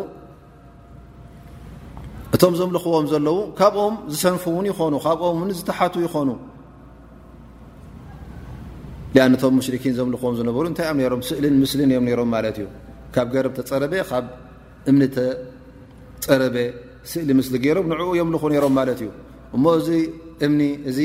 እቶም 2.36 2.54
ዘምልኽዎም 2.60 3.06
ዘለዉ 3.14 3.38
ካብኦም 3.60 3.96
ዝሰንፍውን 4.14 4.66
ይኾኑ 4.72 4.94
ካብኦም 5.06 5.42
ን 5.50 5.58
ዝተሓት 5.60 5.96
ይኾኑ 6.06 6.30
ኣን 9.26 9.34
እቶም 9.38 9.54
ሙሽርኪን 9.62 9.94
ዘምልኽዎም 10.00 10.36
ዝነበሩ 10.40 10.64
እንታይ 10.72 10.88
ኦም 10.94 11.00
ሮም 11.14 11.22
ስእሊን 11.28 11.58
ምስሊን 11.64 11.92
እዮም 11.96 12.08
ሮም 12.22 12.32
ማለት 12.36 12.58
እዩ 12.62 12.68
ካብ 13.16 13.28
ገረብ 13.34 13.54
ተፀረበ 13.58 13.94
ካብ 14.12 14.26
እምኒተፀረበ 14.90 16.56
ስእሊ 17.12 17.30
ምስሊ 17.40 17.54
ገይሮም 17.64 17.86
ንኡ 17.92 18.02
የምልኹ 18.20 18.44
ነሮም 18.52 18.74
ማለት 18.80 19.00
እዩ 19.04 19.10
እሞእዚ 19.56 19.88
እምኒ 20.46 20.62
እዚ 20.90 21.00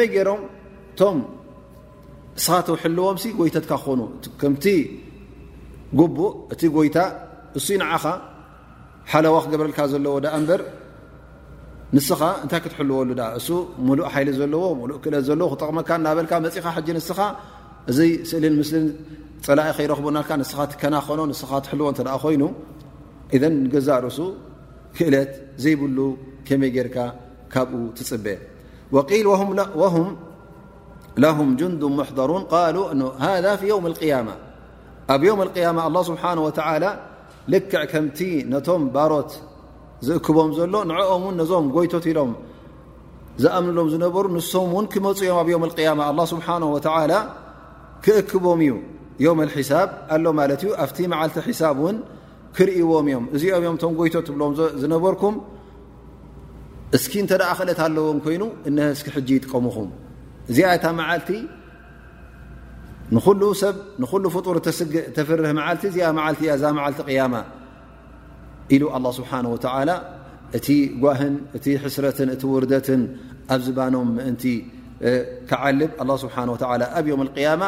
ይ 0.01 0.15
ሮም 0.29 0.41
ቶ 0.99 1.01
ስኻ 2.45 2.55
ዎም 3.01 3.19
ካ 3.53 3.61
ክኾኑ 3.71 4.01
ከም 4.39 4.53
ጉቡእ 5.99 6.31
እቲ 6.53 6.61
ይታ 6.87 6.97
እ 7.57 7.61
ኻ 7.93 8.05
ሓዋክብረልካ 9.11 9.79
ዘለዎ 9.91 10.15
ንስኻ 11.95 12.21
እንታይ 12.43 12.59
ክትሕልዎሉ 12.65 13.09
እሱ 13.39 13.47
ሙሉእ 13.87 14.07
ሓይሊ 14.13 14.29
ዘለዎ 14.39 14.63
ሙሉእ 14.81 14.97
ክእለት 15.03 15.23
ዘለዎ 15.29 15.47
ክጠቕመካ 15.53 15.89
እናበልካ 15.99 16.31
መፅኻ 16.45 16.65
ንስኻ 16.97 17.19
እዚ 17.91 17.99
ስእሊን 18.29 18.55
ምስሊ 18.61 18.75
ፀላእ 19.45 19.67
ከይረክቡና 19.77 20.17
ንስኻ 20.41 20.59
ትከና 20.71 20.95
ኮኖ 21.05 21.19
ንስኻ 21.31 21.51
ትሕልዎ 21.65 21.87
እተ 21.93 21.99
ኮይኑ 22.23 22.43
እ 23.35 23.37
ገዛ 23.73 23.87
ርእሱ 24.03 24.19
ክእለት 24.97 25.31
ዘይብሉ 25.63 25.97
ከመይ 26.47 26.71
ጌርካ 26.77 26.97
ካብኡ 27.53 27.81
ትፅበ 27.97 28.25
ለም 31.23 31.49
ጅንድ 31.59 31.81
ሕضሩን 32.07 32.43
ذ 32.51 33.59
ውም 33.73 33.85
ያ 34.07 34.15
ኣብ 35.13 35.21
ም 35.39 35.51
ያ 35.63 35.67
ه 35.77 36.01
ስብሓ 36.09 36.23
ልክዕ 37.53 37.81
ከምቲ 37.91 38.19
ነቶም 38.51 38.83
ባሮት 38.95 39.31
ዝእክቦም 40.08 40.49
ዘሎ 40.58 40.75
ንኦም 40.89 41.23
ን 41.39 41.45
ዞም 41.49 41.65
ጎይቶት 41.75 42.05
ኢሎም 42.12 42.31
ዝኣምንሎም 43.43 43.88
ዝነበሩ 43.93 44.23
ንሶም 44.36 44.71
ን 44.84 44.86
ክመፁ 44.93 45.19
እዮም 45.25 45.38
ኣብ 45.41 45.49
ም 45.62 45.65
ያ 45.86 45.89
ኣ 46.17 46.25
ስብሓ 46.31 46.47
ክእክቦም 48.05 48.60
እዩ 49.17 49.25
ም 49.39 49.45
ብ 49.49 49.88
ኣሎ 50.13 50.25
ማት 50.39 50.62
ዩ 50.67 50.69
ኣብቲ 50.86 50.97
መዓልቲ 51.13 51.53
ሳብ 51.62 51.77
ን 51.95 51.97
ክርእዎም 52.55 53.05
እዮም 53.12 53.25
እዚኦም 53.36 53.63
እም 53.69 53.75
ም 53.91 53.93
ጎይቶት 53.99 54.27
ብሎም 54.36 54.51
ዝነበርኩም 54.81 55.36
እስኪ 56.95 57.13
እተ 57.25 57.34
ክእለት 57.58 57.79
ኣለዎም 57.86 58.17
ኮይኑ 58.25 58.43
እነስኪ 58.69 59.08
ሕጂ 59.15 59.29
ይጥቀሙኹም 59.38 59.89
እዚኣ 60.51 60.67
ታ 60.84 60.91
መዓልቲ 60.99 61.29
ሉ 63.15 63.19
ር 64.23 64.29
ፍርህ 64.36 64.49
ልቲ 64.58 65.86
እዚኣ 65.91 66.08
ቲ 66.39 66.45
እ 66.55 66.60
ዛ 66.63 66.73
መዓልቲ 66.79 67.10
ያ 67.19 67.23
ኢሉ 68.73 68.84
ኣله 68.97 69.10
ስብሓንه 69.19 69.49
ወተላ 69.56 69.89
እቲ 70.58 70.67
ጓህን 71.04 71.34
እቲ 71.58 71.65
ሕስረትን 71.84 72.30
እቲ 72.36 72.43
ውርደትን 72.54 73.01
ኣብዝባኖም 73.54 74.08
ምእንቲ 74.17 74.43
ክዓልብ 75.49 75.91
ኣه 76.01 76.10
ስብሓه 76.23 76.43
ወ 76.54 76.58
ኣብ 76.97 77.06
የም 77.12 77.21
اقያማ 77.28 77.63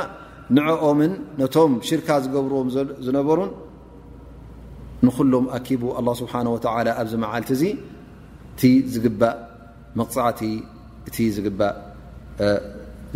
ንዕኦምን 0.58 1.12
ነቶም 1.42 1.72
ሽርካ 1.88 2.08
ዝገብርዎም 2.24 2.70
ዝነበሩን 3.06 3.52
ንኩሎም 5.06 5.46
ኣኪቡ 5.58 5.84
ኣه 6.00 6.08
ስብሓ 6.22 6.34
ወ 6.56 6.58
ኣብዚ 7.02 7.14
መዓልቲ 7.26 7.50
እዙ 8.90 8.96
እ 9.10 9.12
እእቲ 11.10 11.18
ዝግባእ 11.36 11.76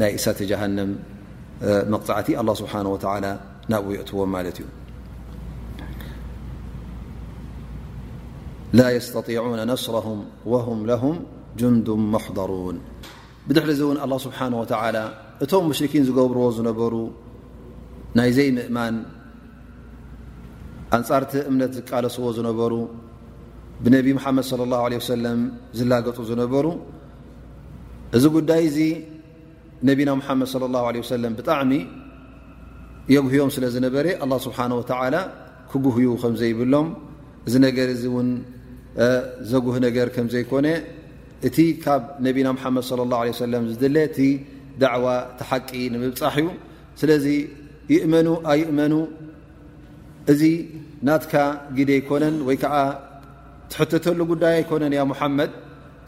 ናይ 0.02 0.12
እሳተ 0.18 0.40
ጀሃንም 0.52 0.90
መቕፅዕቲ 1.94 2.30
ኣ 2.42 2.46
ስብሓ 2.64 2.74
ወ 2.96 2.98
ናብ 3.72 3.84
ይዕትዎም 3.96 4.30
ማለት 4.36 4.58
እዩ 4.62 4.68
ላ 8.80 8.84
ስተጢ 9.06 9.30
ነስሮም 9.70 10.20
ወም 10.52 10.82
ም 10.90 11.14
ጅንድን 11.60 12.04
መሕضሩን 12.14 12.76
ብድሕሪ 13.48 13.72
እዚ 13.76 13.82
እውን 13.88 13.98
ኣላه 14.04 14.18
ስብሓነ 14.26 14.54
ወተላ 14.62 14.98
እቶም 15.44 15.64
ሙሽርኪን 15.70 16.04
ዝገብርዎ 16.10 16.44
ዝነበሩ 16.58 16.94
ናይ 18.18 18.30
ዘይ 18.38 18.48
ምእማን 18.58 18.96
ኣንጻርቲ 20.98 21.32
እምነት 21.50 21.72
ዝቃለስዎ 21.80 22.24
ዝነበሩ 22.38 22.74
ብነቢ 23.86 24.08
ምሓመድ 24.20 24.46
ለ 24.62 24.70
ላه 24.76 24.84
ለ 24.94 25.02
ሰለም 25.12 25.42
ዝላገፁ 25.80 26.18
ዝነበሩ 26.32 26.66
እዚ 28.18 28.24
ጉዳይ 28.38 28.62
እዚ 28.70 28.78
ነቢና 29.92 30.10
ሓመድ 30.30 30.48
صለ 30.54 30.64
ላه 30.78 30.86
ለ 30.96 31.04
ሰለም 31.14 31.34
ብጣዕሚ 31.42 31.72
የጉህዮም 33.16 33.52
ስለ 33.58 33.64
ዝነበረ 33.76 34.08
ኣላ 34.24 34.34
ስብሓን 34.48 34.72
ወተዓላ 34.80 35.16
ክጉህዩ 35.72 36.08
ከም 36.24 36.34
ዘይብሎም 36.44 36.88
እዚ 37.48 37.54
ነገር 37.68 37.88
እዚ 37.98 38.04
እውን 38.14 38.30
ዘጉህ 39.52 39.76
ነገር 39.88 40.08
ከም 40.16 40.26
ዘይኮነ 40.34 40.68
እቲ 41.48 41.58
ካብ 41.84 42.02
ነቢና 42.28 42.48
ምሓመድ 42.58 42.86
ለ 43.00 43.02
ላه 43.12 43.22
ሰለም 43.44 43.64
ዝድለ 43.72 43.98
ቲ 44.16 44.20
ዳዕዋ 44.82 45.06
ተሓቂ 45.40 45.70
ንምብፃሕ 45.94 46.36
እዩ 46.42 46.48
ስለዚ 47.02 47.26
ይእመኑ 47.94 48.28
ኣይእመኑ 48.52 48.94
እዚ 50.32 50.42
ናትካ 51.08 51.34
ግደ 51.78 51.90
ኣይኮነን 51.98 52.36
ወይ 52.48 52.58
ከዓ 52.64 52.76
ትሕተተሉ 53.72 54.20
ጉዳይ 54.32 54.54
ኣይኮነን 54.60 54.94
ያ 55.00 55.02
ሙሓመድ 55.12 55.52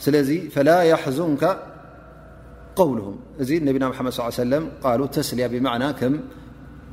ስለዚ 0.06 0.30
ፈላ 0.54 0.70
ያሕዙንካ 0.92 1.44
ቀውልም 2.78 3.18
እዚ 3.44 3.50
ነቢና 3.68 3.86
ሓመድ 3.98 4.14
ስ 4.18 4.36
ሰለም 4.44 4.64
ቃልኡ 4.84 5.08
ተስልያ 5.16 5.46
ብማዕና 5.54 5.86
ከም 6.00 6.14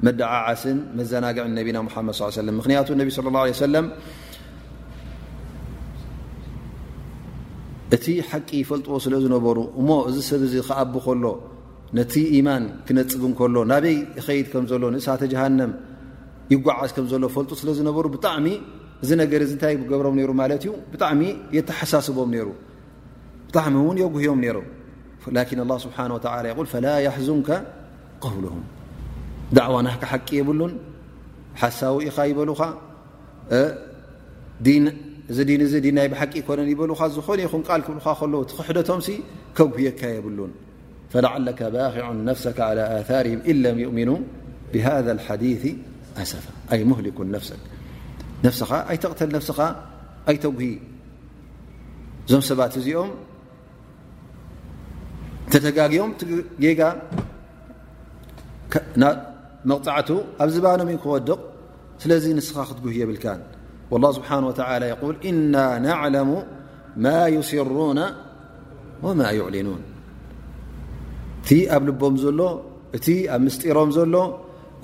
መዳዓዓስን 0.06 0.78
መዘናግዕን 0.98 1.52
ነቢና 1.58 1.78
ሓመድ 1.94 2.14
ص 2.20 2.40
ሰለም 2.42 2.54
ምክንያቱ 2.60 2.88
ነቢ 3.00 3.08
ለ 3.18 3.26
ላه 3.36 3.44
ለه 3.50 3.56
ሰለም 3.66 3.86
እቲ 7.96 8.06
ሓቂ 8.30 8.48
ይፈልጥዎ 8.62 8.96
ስለ 9.04 9.14
ዝነበሩ 9.24 9.58
እሞ 9.80 9.88
እዚ 10.08 10.16
ሰብ 10.30 10.42
እዚ 10.48 10.54
ከኣቢ 10.66 10.94
ከሎ 11.06 11.24
ነቲ 11.98 12.14
ኢማን 12.38 12.64
ክነፅብ 12.86 13.22
እንከሎ 13.28 13.56
ናበይ 13.70 13.96
ይኸይድ 14.18 14.46
ከምዘሎ 14.52 14.82
ንእሳተ 14.94 15.22
ጀሃንም 15.32 15.70
ይጓዓዝ 16.52 16.90
ከምዘሎ 16.96 17.22
ፈልጡ 17.36 17.50
ስለ 17.60 17.68
ዝነበሩ 17.78 18.04
ብጣዕሚ 18.16 18.46
እዚ 19.02 19.10
ነገር 19.22 19.40
ዚ 19.50 19.52
እንታይ 19.56 19.74
ገብሮም 19.90 20.16
ሩ 20.28 20.30
ማለት 20.42 20.62
እዩ 20.66 20.72
ብጣዕሚ 20.92 21.22
የተሓሳስቦም 21.56 22.30
ነይሩ 22.34 22.48
ብጣዕሚ 23.48 23.74
እውን 23.82 23.98
የጉህዮም 24.02 24.40
ነሮም 24.44 24.66
ላኪን 25.36 25.60
ኣላ 25.64 25.72
ስብሓን 25.86 26.12
ተላ 26.24 26.44
ይቁል 26.52 26.68
ፈላ 26.74 26.86
ያሕዙምከ 27.06 27.48
ቀውልሁም 28.24 28.62
ዳዕዋ 29.56 29.76
ናካ 29.86 30.02
ሓቂ 30.12 30.28
የብሉን 30.40 30.72
ሓሳዊ 31.62 31.96
ኢኻ 32.08 32.16
ይበሉኻ 32.30 32.60
ን 34.82 34.86
እዚ 35.30 35.38
ድ 35.84 35.88
ናይ 35.98 36.06
ብሓቂ 36.12 36.32
ኮነ 36.46 36.60
ይበልካ 36.74 37.00
ዝኾነ 37.16 37.38
ይኹን 37.46 37.62
ቃል 37.68 37.80
ክብልካ 37.86 38.06
ከለ 38.20 38.34
ክሕደቶምሲ 38.58 39.08
ከጉህየካ 39.56 40.00
የብሉን 40.16 40.52
ፈላዓ 41.12 41.32
ባክع 41.74 42.06
ነፍ 42.28 42.38
عى 42.66 42.82
ኣثርه 43.00 43.34
እ 43.50 43.54
ም 43.78 43.78
ؤሚኑ 43.90 44.10
ብሃذ 44.72 45.06
ሓث 45.26 45.62
ኣሰፋ 46.20 46.44
ኣይ 46.72 46.80
ሊኩን 47.06 47.26
ፍ 47.42 47.44
ነፍስኻ 48.46 48.70
ኣይተቕተል 48.90 49.30
ነፍስኻ 49.36 49.58
ኣይተጉህ 50.30 50.72
እዞም 52.26 52.42
ሰባት 52.48 52.74
እዚኦም 52.80 53.10
ተተጋግኦም 55.52 56.10
ጌጋ 56.64 56.80
መቕፅዓቱ 59.70 60.08
ኣብ 60.42 60.48
ዝባኖም 60.54 60.88
ዩ 60.94 60.96
ክወድቕ 61.04 61.30
ስለዚ 62.02 62.24
ንስኻ 62.36 62.56
ክትጉህ 62.68 62.94
የብልካ 63.00 63.26
والله 63.90 64.12
سبحنه 64.12 64.48
ولى 64.68 64.88
يول 65.02 65.16
إن 65.24 65.50
نعلم 65.82 66.46
ما 66.96 67.26
يስرون 67.28 68.00
وما 69.02 69.30
يعሊنون 69.38 69.82
እቲ 71.46 71.50
ኣብ 71.74 71.82
ልቦም 71.88 72.14
ዘሎ 72.22 72.40
እቲ 72.96 73.06
ኣብ 73.34 73.40
ምስጢሮም 73.46 73.90
ዘሎ 73.96 74.14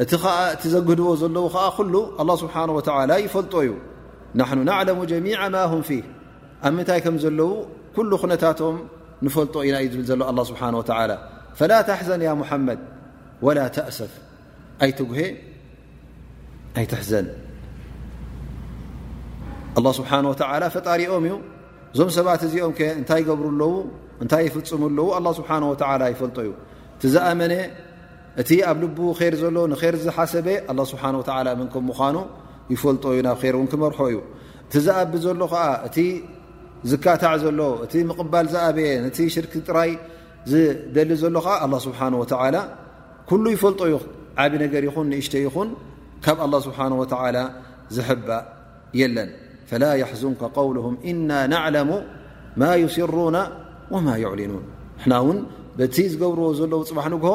እቲ 0.02 0.12
እቲ 0.54 0.62
ዘግህድዎ 0.74 1.08
ዘለው 1.22 1.44
ዓ 1.66 1.68
ل 1.92 1.96
الله 2.20 2.36
سبحنه 2.44 2.72
ول 2.78 3.12
ይፈلጦ 3.26 3.54
ዩ 3.68 3.72
نحن 4.40 4.58
نعلم 4.70 4.98
جميع 5.12 5.38
م 5.54 5.56
هم 5.72 5.80
فيه 5.88 6.04
ኣብ 6.66 6.72
ምንታይ 6.76 6.98
ከም 7.04 7.16
ዘለው 7.24 7.50
كل 7.96 8.10
ነታቶም 8.32 8.76
نፈልጦ 9.24 9.54
ኢና 9.68 9.76
እዩ 9.84 9.92
ብل 10.00 10.04
ዘሎ 10.10 10.20
الله 10.30 10.44
ስبحنه 10.50 10.76
وى 10.82 10.94
فلا 11.58 11.78
تحዘن 11.88 12.20
يا 12.28 12.32
محمድ 12.40 12.80
ولا 13.46 13.64
ተأሰፍ 13.76 14.12
ኣይتጉه 14.84 15.18
ኣይ 16.78 16.86
تحዘن 16.92 17.26
ኣላه 19.78 19.92
ስብሓን 19.98 20.24
ወተዓላ 20.32 20.62
ፈጣሪኦም 20.74 21.24
እዩ 21.28 21.32
እዞም 21.94 22.10
ሰባት 22.16 22.42
እዚኦም 22.46 22.72
ከ 22.78 22.80
እንታይ 23.00 23.22
ገብሩኣለው 23.28 23.72
እንታይ 24.22 24.42
ይፍፅሙለው 24.48 25.06
ኣ 25.18 25.20
ስብሓን 25.38 25.62
ወላ 25.70 26.02
ይፈልጦ 26.12 26.36
እዩ 26.46 26.52
እቲ 26.96 27.02
ዝኣመነ 27.14 27.52
እቲ 28.40 28.50
ኣብ 28.70 28.76
ልቡ 28.82 28.98
ር 29.20 29.34
ዘሎ 29.42 29.56
ንር 29.72 29.94
ዝሓሰበ 30.06 30.46
ኣላ 30.70 30.80
ስብሓ 30.92 31.02
ወላ 31.40 31.48
መንከም 31.60 31.84
ምዃኑ 31.90 32.16
ይፈልጦ 32.72 33.04
ዩ 33.18 33.20
ናብ 33.28 33.38
ር 33.52 33.54
እውን 33.58 33.68
ክመርሖ 33.72 33.98
እዩ 34.12 34.16
እቲ 34.66 34.74
ዝኣቢ 34.86 35.12
ዘሎ 35.26 35.40
ኸዓ 35.52 35.66
እቲ 35.88 35.98
ዝካታዕ 36.92 37.34
ዘሎ 37.44 37.60
እቲ 37.86 37.94
ምቕባል 38.10 38.46
ዝኣብየ 38.54 38.88
ነቲ 39.04 39.18
ሽርክ 39.34 39.52
ጥራይ 39.68 39.90
ዝደሊ 40.50 41.10
ዘሎ 41.22 41.36
ከዓ 41.46 41.54
ኣላ 41.66 41.74
ስብሓን 41.86 42.14
ወዓላ 42.22 42.56
ኩሉ 43.30 43.44
ይፈልጦ 43.56 43.80
ዩ 43.92 43.96
ዓብ 44.42 44.52
ነገር 44.64 44.82
ይኹን 44.88 45.06
ንእሽተ 45.12 45.34
ይኹን 45.46 45.68
ካብ 46.26 46.38
ኣላه 46.46 46.60
ስብሓን 46.68 46.92
ወዓላ 47.00 47.38
ዝሕባ 47.96 48.28
የለን 49.00 49.30
ፈላ 49.70 49.82
يዙንከ 50.02 50.42
ውልهም 50.68 50.94
እና 51.10 51.30
ናعለሙ 51.52 51.90
ማ 52.62 52.64
ይስሩና 52.82 53.38
ወማ 53.94 54.08
ይዕሊኑን 54.24 54.64
ንና 55.00 55.12
እውን 55.22 55.38
በቲ 55.78 55.96
ዝገብርዎ 56.12 56.44
ዘለዉ 56.58 56.80
ፅባሕ 56.90 57.06
ንግሆ 57.14 57.30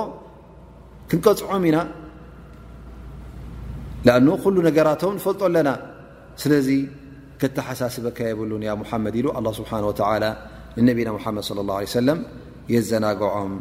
ክንቀፅዖም 1.09 1.63
ኢና 1.69 1.77
ኣ 4.15 4.17
ኩሉ 4.43 4.55
ነገራቶም 4.67 5.13
ንፈልጦ 5.17 5.41
ኣለና 5.49 5.69
ስለዚ 6.43 6.69
ከተሓሳስበካ 7.41 8.17
የብሉን 8.31 8.63
ያ 8.67 8.71
መድ 9.05 9.15
ኢሉ 9.21 9.27
ስብሓ 9.59 9.71
ንነብና 9.81 11.09
መድ 11.13 11.37
صለى 11.49 11.61
ላه 11.69 11.77
ه 11.85 11.89
ሰለ 11.97 12.09
የዘናግዖም 12.73 13.53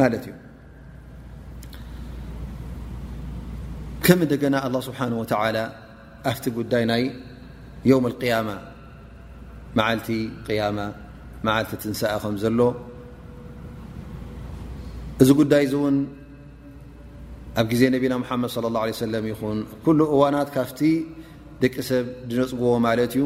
ማለት 0.00 0.24
እዩ 0.28 0.34
ከም 4.06 4.20
እደና 4.26 4.54
ስብሓ 4.88 5.00
ኣብቲ 6.30 6.44
ጉዳይ 6.58 6.84
ናይ 6.90 7.02
ዮውም 7.90 8.06
ልቅያማ 8.12 8.48
መዓልቲ 9.78 10.08
ቅያማ 10.48 10.78
መዓልቲ 11.46 11.70
ትንሳእ 11.82 12.14
ከም 12.22 12.36
ዘሎ 12.44 12.60
እዚ 15.22 15.28
ጉዳይ 15.40 15.62
እዚ 15.66 15.74
እውን 15.80 15.96
ኣብ 17.60 17.66
ግዜ 17.72 17.82
ነቢና 17.94 18.14
ሙሓመድ 18.22 18.50
ለ 18.64 18.66
ላه 18.74 18.82
ለ 18.90 18.96
ሰለም 19.04 19.24
ይኹን 19.32 19.58
ኩሉ 19.84 20.00
እዋናት 20.14 20.48
ካፍቲ 20.56 20.80
ደቂ 21.62 21.74
ሰብ 21.90 22.06
ድነፅግዎ 22.30 22.72
ማለት 22.86 23.12
እዩ 23.16 23.22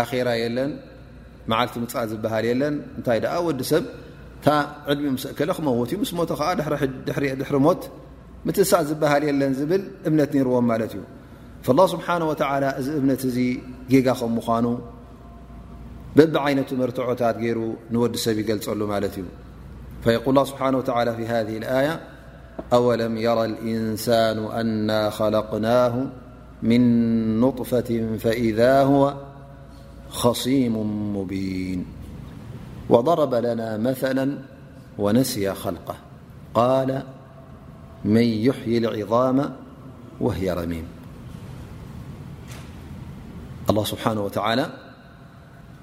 ኣኼራ 0.00 0.28
የለን 0.42 0.72
መዓልቲ 1.50 1.74
ምፃእ 1.84 2.06
ዝበሃል 2.12 2.44
የለን 2.50 2.74
እንታይ 2.98 3.18
ደኣ 3.24 3.34
ወዲ 3.48 3.60
ሰብ 3.72 3.84
እታ 4.38 4.46
ዕድሚኡ 4.92 5.10
ምስ 5.16 5.24
እከለ 5.32 5.50
ክመወት 5.58 5.88
እዩ 5.94 5.98
ምስ 6.02 6.12
ሞቶ 6.20 6.30
ከዓ 6.40 6.48
ድሕሪ 7.08 7.26
ሞት 7.66 7.82
ምትንሳእ 8.48 8.82
ዝበሃል 8.90 9.22
የለን 9.30 9.52
ዝብል 9.58 9.82
እምነት 10.08 10.30
ነርዎም 10.36 10.66
ማለት 10.72 10.92
እዩ 10.96 11.02
فالله 11.64 11.86
سبحانه 11.86 12.28
وتعالى 12.28 12.66
ابنت 13.00 13.26
ج 13.26 13.38
مان 13.90 14.78
بب 16.16 16.36
عينة 16.36 16.70
مرتعات 16.72 17.20
ير 17.48 17.58
نود 17.90 18.12
سب 18.16 18.38
يلل 18.38 18.80
مت 18.92 19.14
ي 19.18 19.24
فيقول 20.04 20.32
الله 20.38 20.52
بحانه 20.54 20.78
وتعالى 20.78 21.12
في 21.16 21.24
هذه 21.26 21.56
الآية 21.62 21.94
أولم 22.72 23.16
يرى 23.16 23.44
الإنسان 23.44 24.36
أنا 24.60 25.10
خلقناه 25.10 25.94
من 26.62 26.80
نطفة 27.40 27.90
فإذا 28.24 28.82
هو 28.82 29.02
خصيم 30.20 30.74
مبين 31.16 31.80
وضرب 32.92 33.32
لنا 33.34 33.68
مثلا 33.88 34.26
ونسي 34.98 35.46
خلقه 35.54 35.96
قال 36.54 36.90
من 38.04 38.26
يحي 38.48 38.74
العظام 38.78 39.38
وهي 40.20 40.52
رميم 40.52 40.93
ኣላه 43.70 43.84
ስብሓንه 43.92 44.20
ወተላ 44.26 44.60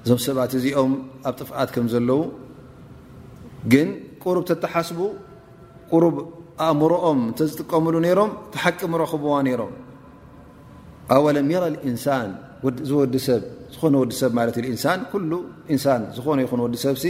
እዞም 0.05 0.19
ሰባት 0.25 0.51
እዚኦም 0.57 0.91
ኣብ 1.29 1.33
ጥፍኣት 1.39 1.69
ከም 1.75 1.85
ዘለው 1.93 2.21
ግን 3.71 3.87
ቁሩብ 4.23 4.43
ተተሓስቡ 4.49 4.99
ቁሩብ 5.93 6.15
ኣእምሮኦም 6.65 7.19
እንተዝጥቀምሉ 7.29 7.95
ነይሮም 8.05 8.31
ተሓቂ 8.53 8.79
ምረኽብዋ 8.93 9.33
ነይሮም 9.47 9.73
ኣወለም 11.13 11.47
የረ 11.53 11.63
እንሳን 11.89 12.29
ወዲሰብ 12.99 13.41
ዝኾነ 13.73 13.93
ወዲ 14.03 14.11
ሰብ 14.21 14.31
ማለት 14.39 14.55
እዩ 14.61 14.67
እንሳን 14.75 14.99
ኩሉ 15.11 15.31
እንሳን 15.73 16.01
ዝኾነ 16.17 16.37
ይኹን 16.45 16.59
ወዲ 16.65 16.75
ሰብ 16.85 16.95
ሲ 17.03 17.05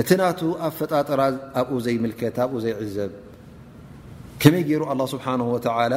እቲ 0.00 0.10
ናቱ 0.20 0.40
ኣብ 0.66 0.72
ፈጣጥራ 0.78 1.20
ኣብኡ 1.60 1.76
ዘይምልከት 1.86 2.36
ኣብኡ 2.44 2.54
ዘይዕዘብ 2.64 3.12
ከመይ 4.42 4.62
ገይሩ 4.68 4.82
ኣላه 4.92 5.06
ስብሓንሁ 5.14 5.46
ወተላ 5.56 5.94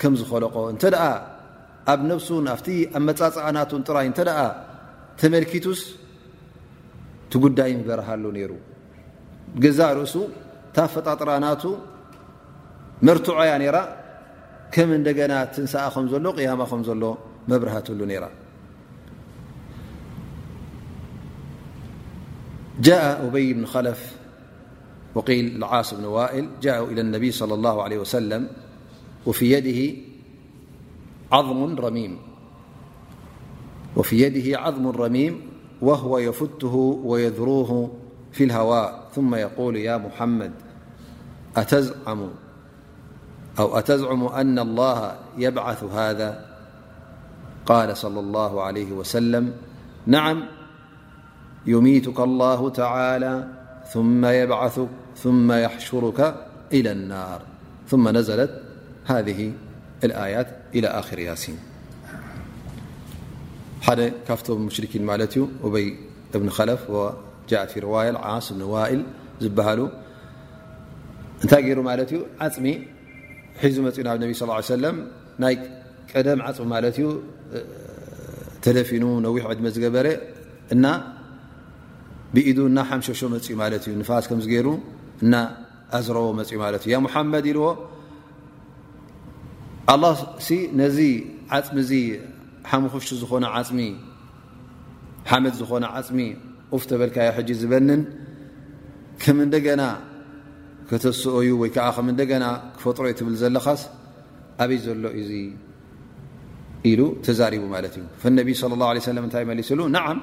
ከም 0.00 0.12
ዝኸለቆ 0.20 0.54
እንተ 0.72 0.82
ደኣ 0.94 1.04
ኣብ 1.92 2.00
ነፍሱን 2.10 2.46
ኣቲ 2.54 2.68
ኣብ 2.96 3.02
መፃፅናቱን 3.08 3.82
ጥራይ 3.88 4.06
እተ 4.12 4.20
ተመልኪቱስ 5.20 5.80
ትጉዳይ 7.32 7.72
በረሃሉ 7.88 8.24
ነይሩ 8.36 8.52
ገዛ 9.64 9.80
ርእሱ 9.98 10.14
ታ 10.74 10.84
ፈጣጥራናቱ 10.92 11.62
መርትዐያ 13.06 13.52
ነራ 13.62 13.76
ከም 14.74 14.90
እንደገና 14.98 15.34
ትንሰኣ 15.54 15.84
ከም 15.94 16.06
ዘሎ 16.12 16.26
ያማ 16.46 16.62
ከም 16.70 16.82
ዘሎ 16.88 17.04
መብረሃትሉ 17.52 18.00
ራ 18.24 18.28
በይ 23.34 23.48
ብ 23.60 23.64
ለፍ 23.88 24.02
ል 25.56 25.64
ዓስ 25.78 25.88
ብ 26.02 26.12
ዋኢል 26.16 26.46
إ 27.16 27.22
ብ 27.22 27.24
صى 27.38 27.44
الله 27.58 27.76
عل 27.84 27.92
وفي 31.28 31.44
يده 34.20 34.48
عظم 34.60 34.84
رميم 34.88 35.34
وهو 35.82 36.18
يفته 36.18 36.74
ويذروه 37.04 37.70
في 38.32 38.44
الهواء 38.44 38.90
ثم 39.14 39.30
يقول 39.34 39.74
يا 39.76 39.96
محمد 40.00 40.52
أو 43.58 43.76
أتزعم 43.78 44.22
أن 44.26 44.58
الله 44.58 45.16
يبعث 45.38 45.84
هذا 45.84 46.30
قال 47.66 47.96
صلى 47.96 48.20
الله 48.20 48.52
عليه 48.62 48.90
وسلم 48.92 49.44
نعم 50.06 50.42
يميتك 51.66 52.20
الله 52.20 52.70
تعالى 52.70 53.34
ثم 53.92 54.24
يبعثك 54.26 54.88
ثم 55.16 55.52
يحشرك 55.52 56.20
إلى 56.72 56.90
النار 56.92 57.40
ثم 57.88 58.08
نزلت 58.08 58.62
هذه 59.06 59.52
ደ 60.02 60.04
ካብቶም 64.26 64.62
ሽን 64.74 65.04
ማ 65.08 65.14
ዩ 65.38 65.42
በይ 65.74 65.86
እብ 66.36 66.42
ፍ 66.56 66.88
ጃእ 67.50 67.84
ዋል 67.92 68.16
ዓስ 68.32 68.46
ዋኢል 68.72 69.02
ዝሃሉ 69.44 69.80
እንታይ 71.42 71.62
ይሩ 71.70 71.78
ማ 71.88 71.92
ዩ 72.14 72.20
ዓፅሚ 72.46 72.66
ሒዙ 73.64 73.76
መፅ 73.86 73.96
ናብ 74.08 74.20
ቢ 74.30 74.32
صى 74.40 74.46
ናይ 75.44 75.54
ቀደም 76.10 76.40
ፅሚ 76.58 76.68
ማ 76.72 76.80
ዩ 77.02 77.06
ተደፊኑ 78.64 79.04
ነዊሕ 79.26 79.44
ዕድመ 79.52 79.66
ዝገበረ 79.76 80.06
እ 80.74 80.78
ብኢዱ 82.34 82.58
ና 82.76 82.80
ሓሸሾ 82.88 83.20
መፅ 83.34 83.46
ማ 83.62 83.68
እዩ 83.80 83.96
ፋስ 84.10 84.26
ሩ 84.66 84.68
እ 85.26 85.30
ኣዝረቦ 85.98 86.26
ፅኡ 86.50 86.62
እዩ 86.88 86.98
መድ 87.34 87.46
ዎ 87.66 87.68
ኣላ 89.92 90.04
ሲ 90.46 90.56
ነዚ 90.80 90.98
ዓፅሚ 91.58 91.76
እዚ 91.84 91.92
ሓሙክሽ 92.70 93.08
ዝኾነ 93.20 93.44
ዓፅሚ 93.60 93.80
ሓመድ 95.30 95.54
ዝኾነ 95.60 95.84
ዓፅሚ 96.00 96.18
ውፍ 96.74 96.84
ተበልካዮ 96.90 97.28
ሕጂ 97.36 97.48
ዝበንን 97.60 98.00
ከም 99.22 99.38
እንደገና 99.46 99.82
ከተስኦ 100.90 101.34
እዩ 101.44 101.52
ወይከዓ 101.62 101.86
ከም 101.96 102.06
እንደና 102.12 102.44
ክፈጥሮዩ 102.76 103.12
ትብል 103.20 103.34
ዘለኻስ 103.42 103.82
ኣበይ 104.64 104.78
ዘሎ 104.86 105.04
እዙ 105.20 105.30
ኢሉ 106.90 107.00
ተዛሪቡ 107.26 107.64
ማለት 107.74 107.94
እዩ 108.00 108.04
ፈነቢ 108.22 108.48
ለ 108.70 108.72
ላه 108.82 108.90
ሰለም 109.10 109.24
እንታይ 109.28 109.44
መሊስ 109.52 109.70
ሉ 109.78 109.80
ንዓም 109.96 110.18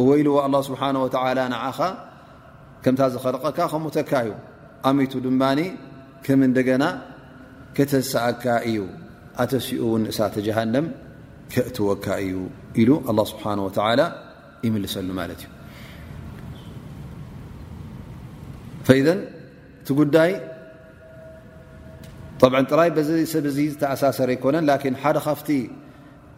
እወይሉ 0.00 0.28
ኣላ 0.46 0.54
ስብሓ 0.70 0.80
ወላ 1.04 1.38
ንዓኻ 1.54 1.78
ከምታ 2.84 3.00
ዝኸለቀካ 3.14 3.58
ከምሞተካእዩ 3.72 4.30
ኣመይቱ 4.88 5.12
ድማኒ 5.28 5.58
ከም 6.24 6.40
እንደገና 6.50 6.84
ከተሰአካ 7.76 8.44
እዩ 8.70 8.78
ኣተሲኡ 9.40 9.80
እውን 9.86 10.02
እሳ 10.12 10.18
ተጀሃንም 10.36 10.86
ከእትወካ 11.52 12.06
እዩ 12.24 12.36
ኢሉ 12.82 12.90
ስብሓ 13.30 13.44
ላ 14.00 14.04
ይምልሰሉ 14.66 15.08
ማለት 15.20 15.40
እዩ 18.98 19.02
እቲ 19.16 19.88
ጉዳይ 20.00 20.32
ብ 22.42 22.58
ጥራይ 22.70 22.90
በዚ 22.96 23.10
ሰብዙ 23.32 23.56
ዝተኣሳሰረ 23.72 24.30
ኣይኮነን 24.34 24.64
ን 24.92 24.94
ሓደ 25.02 25.18
ካፍቲ 25.26 25.48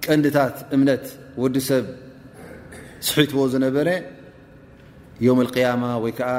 ቀንዲታት 0.06 0.56
እምነት 0.76 1.04
ወዲ 1.44 1.56
ሰብ 1.68 1.84
ስሒትዎ 3.08 3.40
ዝነበረ 3.52 3.88
የም 5.26 5.40
ያማ 5.64 5.84
ወይ 6.04 6.12
ከዓ 6.18 6.30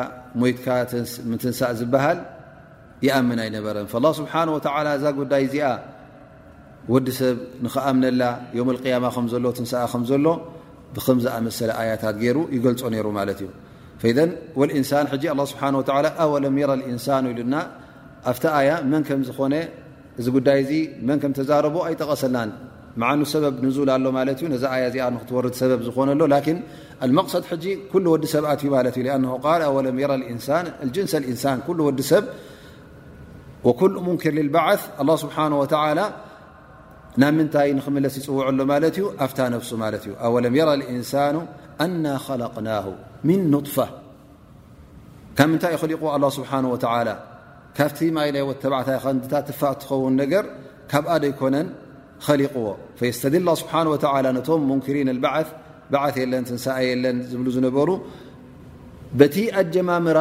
ሞትካ 0.41 0.65
ምትንሳእ 1.31 1.73
ዝበሃል 1.79 2.19
ይኣምን 3.07 3.39
ኣይነበረን 3.45 3.87
ስብሓ 4.19 4.33
እዛ 4.97 5.05
ጉዳይ 5.21 5.43
እዚኣ 5.47 5.67
ዲ 6.93 7.11
ታ 7.17 7.25
ይ 7.65 8.61
ሉ 23.19 23.25
ሰ 23.31 23.39
ዝ 23.43 24.63
ናብ 37.21 37.33
ምንታይ 37.39 37.69
ንክምለስ 37.77 38.15
ይፅውዐሎ 38.19 38.59
ማለት 38.71 38.95
እዩ 38.99 39.05
ኣፍታ 39.25 39.39
ነፍሱ 39.55 39.69
ማለት 39.83 40.03
እዩ 40.07 40.11
ኣወለም 40.25 40.53
የራ 40.59 40.69
እንሳኑ 40.93 41.35
ኣና 41.85 42.05
ከለቅና 42.25 42.69
ምን 43.27 43.51
ጥፋ 43.67 43.77
ካብ 45.37 45.47
ምንታይ 45.53 45.71
እዩ 45.75 45.79
ኸሊቁዎ 45.83 46.09
ኣ 46.15 46.17
ስብሓ 46.37 46.51
ካብቲ 47.77 47.99
ማይ 48.15 48.29
ናይ 48.35 48.43
ወተባዕታ 48.49 48.89
ታ 49.31 49.39
ትፋቅ 49.47 49.73
እትኸውን 49.77 50.13
ነገር 50.21 50.43
ካብኣ 50.91 51.13
ዶይኮነን 51.23 51.67
ኸሊቕዎ 52.25 52.67
ፈየስተድል 52.99 53.47
ስብሓ 53.61 53.73
ነቶም 54.37 54.61
ሙንክሪን 54.71 55.09
ዓ 55.33 55.37
ዓ 56.03 56.05
የለን 56.23 56.45
ትንሳ 56.49 56.67
የለን 56.87 57.17
ዝብሉ 57.31 57.47
ዝነበሩ 57.55 57.89
በቲ 59.19 59.35
ኣጀማምራ 59.61 60.19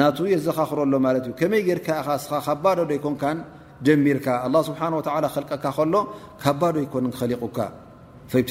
ናቱ 0.00 0.18
የዘኻኽረሎ 0.34 0.94
ማለት 1.06 1.24
እዩ 1.28 1.32
ከመይ 1.40 1.62
ጌርከኢኻ 1.68 2.08
ስ 2.24 2.26
ካባዶ 2.46 2.78
ዶይኮንካን 2.90 3.38
ቁ 3.84 3.86
ብء 3.86 4.16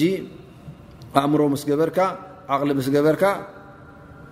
ኣእምሮ 1.22 1.40
ምስ 1.54 1.62
ገበርካ 1.70 1.98
ዓቕሊ 2.54 2.70
ምስ 2.78 2.88
ገበርካ 2.94 3.24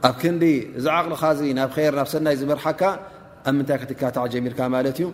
ኣብ 0.08 0.14
ክንዲ 0.20 0.44
እዚ 0.78 0.86
ዓቕልኻዚ 0.98 1.40
ናብ 1.58 1.70
ር 1.90 1.92
ናብ 1.98 2.08
ሰናይ 2.12 2.36
ዝመርሓካ 2.40 2.82
ኣብ 3.48 3.52
ምንታይ 3.58 3.78
ክትካታዕ 3.82 4.24
ጀሚርካ 4.32 4.60
ማለት 4.76 4.96
እዩ 5.02 5.06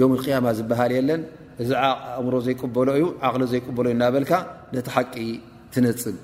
ዮም 0.00 0.12
ቅያማ 0.24 0.46
ዝበሃል 0.58 0.92
የለን 0.98 1.22
እዚ 1.62 1.70
ኣእምሮ 1.86 2.34
ዘይቅበሎ 2.48 2.88
እዩ 2.98 3.06
ዓቕሊ 3.28 3.42
ዘይቅበሎ 3.54 3.86
እናበልካ 3.94 4.32
ነቲ 4.74 4.88
ሓቂ 4.96 5.14
ትነፅብ 5.74 6.16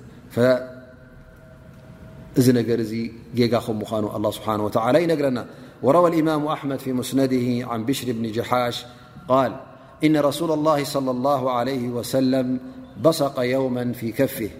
زنرزي 2.40 3.12
يخمخان 3.34 4.04
الله 4.04 4.30
سبحانه 4.30 4.64
وتعالى 4.64 5.06
نرنا 5.06 5.46
وروى 5.82 6.10
الإمام 6.10 6.46
أحمد 6.46 6.78
في 6.78 6.92
مسنده 6.92 7.66
عن 7.68 7.84
بشر 7.84 8.12
بن 8.12 8.32
جحاش 8.32 8.86
قال 9.28 9.60
إن 10.04 10.16
رسول 10.16 10.50
الله 10.52 10.84
صلى 10.84 11.10
الله 11.10 11.50
عليه 11.50 11.88
وسلم 11.88 12.60
بصق 13.00 13.34
يوما 13.40 13.92
في 13.92 14.12
كفه 14.12 14.50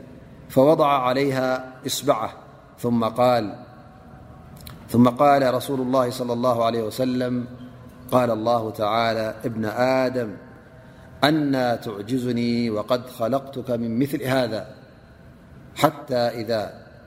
فوضع 0.48 0.88
عليها 1.02 1.72
إسبعه 1.86 2.32
ثم 4.92 5.08
قال 5.08 5.54
رسول 5.54 5.80
الله 5.80 6.10
صلى 6.10 6.32
الله 6.32 6.64
عليه 6.64 6.82
وسلم 6.82 7.44
قال 8.12 8.30
الله 8.30 8.70
تعالى 8.70 9.34
ابن 9.44 9.64
آدم 9.74 10.36
أنا 11.24 11.76
تعجزني 11.76 12.70
وقد 12.70 13.06
خلقتك 13.10 13.70
من 13.70 13.98
مثل 13.98 14.22
هذا 14.24 14.74
حتى 15.74 16.16
إذا 16.16 16.79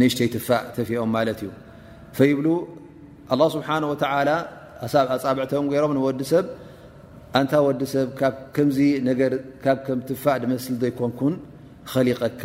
ንእሽተይ 0.00 0.28
ትፋእ 0.34 0.62
ተፊኦም 0.76 1.10
ማለት 1.16 1.38
እዩ 1.44 1.50
ፈይብሉ 2.16 2.46
ኣላه 3.32 3.48
ስብሓን 3.56 3.82
ወተላ 3.92 4.28
ኣፃብዕተም 5.16 5.64
ገይሮም 5.72 5.92
ንወዲ 5.96 6.20
ሰብ 6.32 6.44
ኣንታ 7.38 7.52
ወዲ 7.66 7.80
ሰብ 7.94 8.06
ከምዚ 8.54 8.78
ነገ 9.08 9.20
ካብ 9.64 9.78
ከም 9.86 9.98
ትፋእ 10.08 10.36
ድመስሊ 10.42 10.74
ዘይኮንኩን 10.82 11.34
ኸሊቀካ 11.92 12.44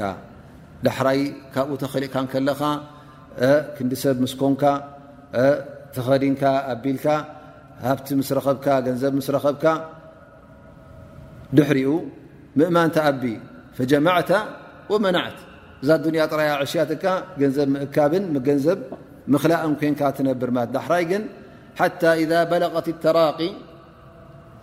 ዳሕራይ 0.85 1.19
ካብኡ 1.53 1.71
ተኸሊቕካን 1.83 2.25
ከለኻ 2.33 2.61
ክንዲሰብ 3.77 4.15
ምስኮንካ 4.23 4.63
ተኸዲንካ 5.95 6.43
ኣቢልካ 6.73 7.07
ሃብቲ 7.85 8.07
ምስ 8.19 8.29
ረኸብካ 8.37 8.67
ገንዘብ 8.85 9.13
ምስረኸብካ 9.19 9.65
ድሕሪኡ 11.57 11.89
ምእማንተ 12.59 12.95
ኣብ 13.09 13.23
ፈጀማዕተ 13.77 14.31
ወመናዕት 14.91 15.37
እዛ 15.83 15.89
ያ 16.21 16.25
ጥራي 16.31 16.49
عሽያ 16.61 16.81
ንዘብ 17.41 17.67
ምእካብ 17.75 18.13
ንዘብ 18.57 18.79
ምክلእ 19.33 19.63
ኮን 19.79 19.93
تነብር 20.17 20.49
ዳحራይ 20.75 21.03
ግን 21.11 21.23
حታى 21.79 22.11
إذ 22.23 22.31
በلغት 22.51 22.87
الተرق 22.95 23.39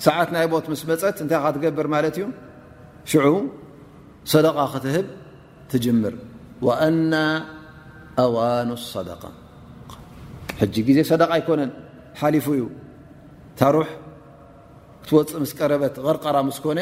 ሰዓት 0.07 0.29
ናይ 0.35 0.47
ቦት 0.53 0.67
ስ 0.81 0.85
መፀት 0.91 1.17
እታይ 1.25 1.45
ትገብር 1.57 1.87
ማት 1.95 2.17
እዩ 2.19 3.31
صدق 4.33 4.57
ክትህብ 4.73 5.07
ትجምር 5.71 6.15
وأن 6.67 7.13
أዋن 8.25 8.71
الصدق 8.79 9.23
ዜ 10.97 10.99
ሰد 11.11 11.23
يكነ 11.39 11.61
ፉ 12.47 12.47
እዩ 12.57 12.61
ታሩح 13.59 13.89
ትወፅ 15.07 15.31
ስ 15.51 15.53
ቀረበት 15.59 15.95
غርقራ 16.07 16.37
ስ 16.57 16.59
ኮነ 16.65 16.79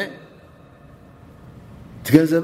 ገንዘብ 2.15 2.43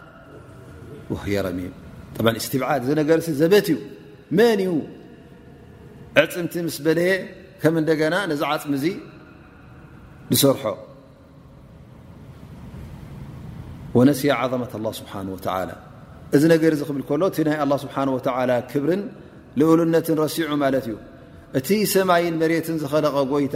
ሚ 1.11 1.67
ስትብድ 2.45 2.81
እዚ 2.83 2.89
ነገር 3.01 3.19
ዘበት 3.41 3.67
እዩ 3.73 3.77
መን 4.37 4.59
እዩ 4.63 4.71
ዕፅምቲ 6.21 6.53
ምስ 6.67 6.77
በለየ 6.85 7.11
ከም 7.61 7.73
እንደገና 7.81 8.15
ነዚ 8.31 8.41
ዓፅሚ 8.53 8.73
ዙ 8.83 8.85
ዝሰርሖ 10.33 10.63
ወነስያ 13.97 14.31
ظመة 14.51 14.73
لله 14.79 14.93
ስብሓه 14.99 15.19
و 15.33 15.37
እዚ 16.35 16.41
ነገር 16.53 16.71
ክብል 16.87 17.01
ከሎ 17.07 17.21
እቲ 17.31 17.37
ናይ 17.47 17.57
ه 17.59 17.63
ስብሓه 17.83 18.59
ክብርን 18.71 19.01
እሉነትን 19.59 20.15
ረሲዑ 20.23 20.47
ማለት 20.63 20.85
እዩ 20.89 20.95
እቲ 21.59 21.67
ሰማይን 21.93 22.35
መሬትን 22.41 22.75
ዝኸለቀ 22.83 23.15
ጎይታ 23.33 23.55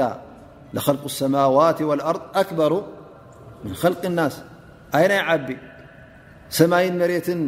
لል 0.76 0.88
الሰማዋት 1.12 1.78
وኣርض 1.90 2.22
ኣكበሩ 2.42 2.74
ምن 3.64 3.74
ል 3.94 3.96
اናስ 4.10 4.36
ኣይ 4.98 5.06
ናይ 5.12 5.22
ዓቢ 5.36 5.48
ሰማይን 6.58 6.96
መሬትን 7.02 7.42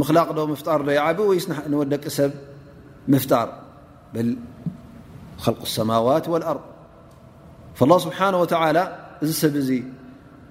ምخላቕ 0.00 0.28
ዶ 0.38 0.40
ፍጣር 0.60 0.80
ዶይቢ 0.88 1.18
ይወደቂ 1.74 2.04
ሰብ 2.18 2.32
ፍጣር 3.22 3.48
ብ 4.12 4.16
ل 4.26 4.28
الሰት 5.48 6.26
والርض 6.32 6.64
الله 7.84 7.98
ስብሓه 8.04 8.84
እዚ 9.24 9.30
ሰብ 9.42 9.54
ዚ 9.68 9.70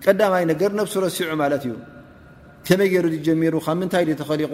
ቀዳይ 0.04 0.44
ነገር 0.52 0.72
ነብሱ 0.80 0.94
ሲዑ 1.18 1.30
ማት 1.40 1.54
እዩ 1.66 1.74
ከመይ 2.68 2.88
ገሩ 2.94 3.06
ጀሚሩ 3.28 3.54
ካብ 3.66 3.76
ምንታይ 3.82 4.04
ተኸሊቁ 4.22 4.52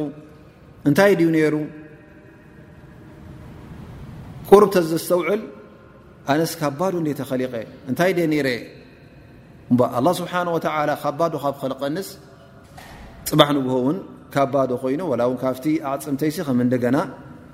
እንታይ 0.89 1.11
ድዩ 1.19 1.27
ነሩ 1.35 1.55
ቁርብ 4.49 4.67
ተ 4.73 4.77
ተውዕል 5.09 5.41
ኣነስ 6.33 6.51
ካዶ 6.61 6.79
ተኸሊቀ 7.21 7.53
እታይ 7.91 8.11
ረ 8.47 8.49
له 10.05 10.11
ስه 10.17 10.25
ካ 10.33 10.75
ካብ 11.05 11.19
ከلቀንስ 11.61 12.09
بحنبه 13.33 13.91
ب 14.45 14.85
ين 14.89 15.01
ول 15.01 15.37
فت 15.37 15.67
أعمي 15.85 16.63
ن 16.73 17.01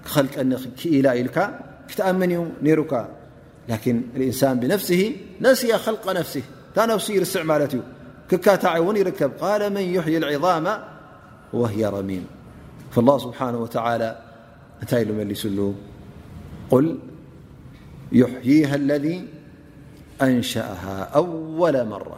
خلنل 0.06 0.60
لك 1.26 1.38
كتأمن 1.90 2.52
نرك 2.64 3.10
لكن 3.70 4.02
الإنسان 4.16 4.60
بنفسه 4.60 5.16
نسي 5.42 5.78
خلق 5.78 6.10
نفسه 6.12 6.42
نو 6.78 6.98
يرسع 7.10 7.66
ت 7.66 7.76
ككع 8.30 8.78
ون 8.80 8.98
يركب 8.98 9.32
قال 9.42 9.74
من 9.74 9.82
يحي 9.82 10.18
العظام 10.22 10.66
وهي 11.60 11.86
رميم 11.98 12.26
فالله 12.94 13.18
سبحانه 13.26 13.58
وتعلى 13.64 14.10
ت 14.90 14.94
لهلسل 15.08 15.58
ل 16.80 16.86
يحيها 18.22 18.76
الذي 18.82 19.18
أنشأها 20.22 20.98
أول 21.20 21.76
مرة 21.94 22.18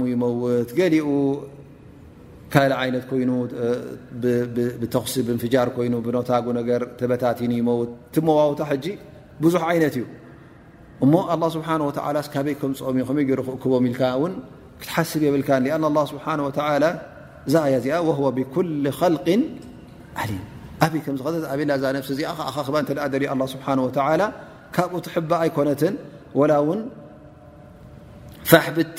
ሙ 0.00 0.04
ይት 0.10 0.70
ገሊኡ 0.78 1.06
ካል 2.54 2.70
ይነት 2.88 3.04
ይ 3.22 3.24
ብተغሲ 4.80 5.14
እንፍር 5.34 5.50
ይ 5.86 5.88
ብኖታጉ 6.06 6.46
ተበታቲ 7.00 7.38
ይት 7.58 7.68
ትመዋውታ 8.14 8.60
ብዙ 9.42 9.54
ይት 9.78 9.94
እዩ 10.00 10.04
እ 11.04 11.06
በይ 12.46 12.54
ክክቦም 12.60 13.84
ል 13.92 13.94
ክትሓስብ 14.82 15.20
የብል 15.28 15.42
ስ 16.12 16.14
ዛያ 17.52 17.74
ዚኣ 17.84 17.94
ብኩ 18.36 18.54
ኣይ 20.22 20.34
ኣ 20.84 20.86
ዛ 21.82 21.84
ዚ 22.14 22.20
ካብኡ 24.74 24.96
ትባ 25.04 25.30
ኣይኮነት 25.44 25.82
ፋብት 28.50 28.98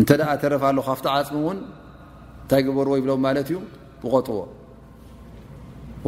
እንተደኣ 0.00 0.28
ተረፋ 0.42 0.62
ኣለ 0.70 0.78
ካብቲ 0.88 1.06
ዓፅሚ 1.16 1.36
እውን 1.42 1.58
እንታይ 2.44 2.62
ገበርዎ 2.68 2.92
ይብሎም 3.00 3.20
ማለት 3.26 3.48
እዩ 3.50 3.58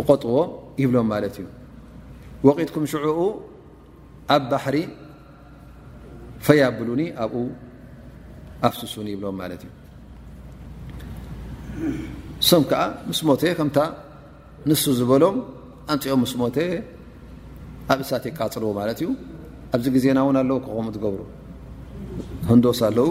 ቀጥዎ 0.09 0.33
ይብሎም 0.83 1.07
ማለት 1.15 1.35
እዩ 1.43 1.47
ወቒትኩም 2.49 2.85
ሽዑኡ 2.93 3.19
ኣብ 4.37 4.43
ባሕሪ 4.53 4.77
ፈያብሉኒ 6.47 7.03
ኣብኡ 7.25 7.45
ኣብስሱኒ 8.69 9.07
ይብሎም 9.15 9.37
ማለት 9.43 9.63
እዩ 9.67 9.71
ሶም 12.49 12.63
ከዓ 12.71 12.83
ምስ 13.11 13.21
ሞቴ 13.29 13.43
ከምታ 13.59 13.79
ንሱ 14.71 14.83
ዝበሎም 14.99 15.37
ኣንፅኦም 15.93 16.21
ምስ 16.25 16.33
ሞተ 16.41 16.57
ኣብ 17.91 18.01
እሳ 18.05 18.11
ይፅልዎ 18.31 18.71
ኣዚ 19.77 19.85
ዜና 20.05 20.19
ኣው 20.53 20.57
ከምኡ 20.65 20.89
ትገብሩ 20.97 21.21
ህንስ 22.49 22.81
ኣለው 22.89 23.09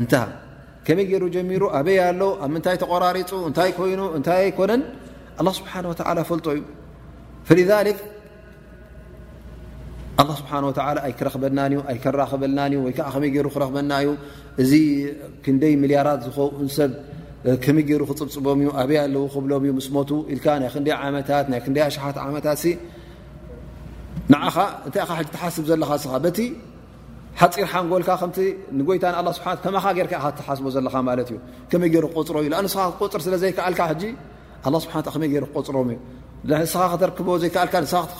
እን 0.00 0.06
ከመይ 0.86 1.04
ገይሩ 1.10 1.24
ጀሚሩ 1.34 1.62
ኣበይ 1.78 1.98
ኣሎ 2.06 2.22
ኣብ 2.44 2.50
ምንታይ 2.54 2.76
ተቆራሪፁ 2.82 3.30
እንታይ 3.48 3.70
ኮይኑ 3.76 4.00
እንታይ 4.18 4.38
ኣይኮነን 4.46 4.82
ኣ 5.40 5.52
ስብሓን 5.58 5.84
ፈልጦ 6.30 6.46
እዩ 6.56 6.60
ፈ 7.48 7.50
ስብሓ 10.40 10.52
ኣይ 11.06 11.12
ክረክበናን 11.18 11.72
ዩ 11.76 11.78
ኣይከራክበልናንዩ 11.92 12.76
ወይ 12.86 12.92
ከዓ 12.98 13.06
ከመይ 13.14 13.30
ገይሩ 13.36 13.46
ክረክበና 13.54 13.92
ዩ 14.04 14.08
እዚ 14.62 14.72
ክንደይ 15.44 15.72
ሚልያራት 15.82 16.20
ዝኸውን 16.26 16.68
ሰብ 16.76 16.90
ከመይ 17.64 17.84
ገይሩ 17.88 18.02
ክፅብፅቦምእዩ 18.10 18.68
ኣበይ 18.82 18.98
ኣለው 19.04 19.24
ክብሎምእዩ 19.34 19.72
ምስ 19.78 19.88
ሞቱ 19.96 20.10
ኢልካ 20.34 20.46
ናይ 20.62 20.68
ክንደይ 20.74 20.94
ዓመታት 21.06 21.46
ናይ 21.52 21.60
ክይ 21.64 21.80
ኣሸሓት 21.88 22.18
ዓመታት 22.26 22.58
ንዓኻ 24.32 24.56
እንታይ 24.86 25.02
ኢ 25.22 25.26
ተሓስብ 25.34 25.64
ዘለካ 25.70 25.90
ስኻ 26.02 26.14
ሓፂር 27.40 27.66
ሓንጎልካ 27.72 28.10
ከ 28.20 28.24
ንይታ 28.78 29.04
ከ 30.46 30.48
ስቦ 30.58 30.66
ዘ 30.74 30.76
ዩይ 31.18 31.24
ክፅሮዩ 31.68 32.46
ፅር 33.12 33.20
ስለ 33.26 33.34
ዘይከልካ 33.42 33.80
ይ 34.02 34.08
ክቆፅሮም 35.46 35.88
እ 36.44 36.46
ኻ 37.56 37.58
ክ 37.72 37.74
ሞ 37.78 38.00
ክት 38.06 38.16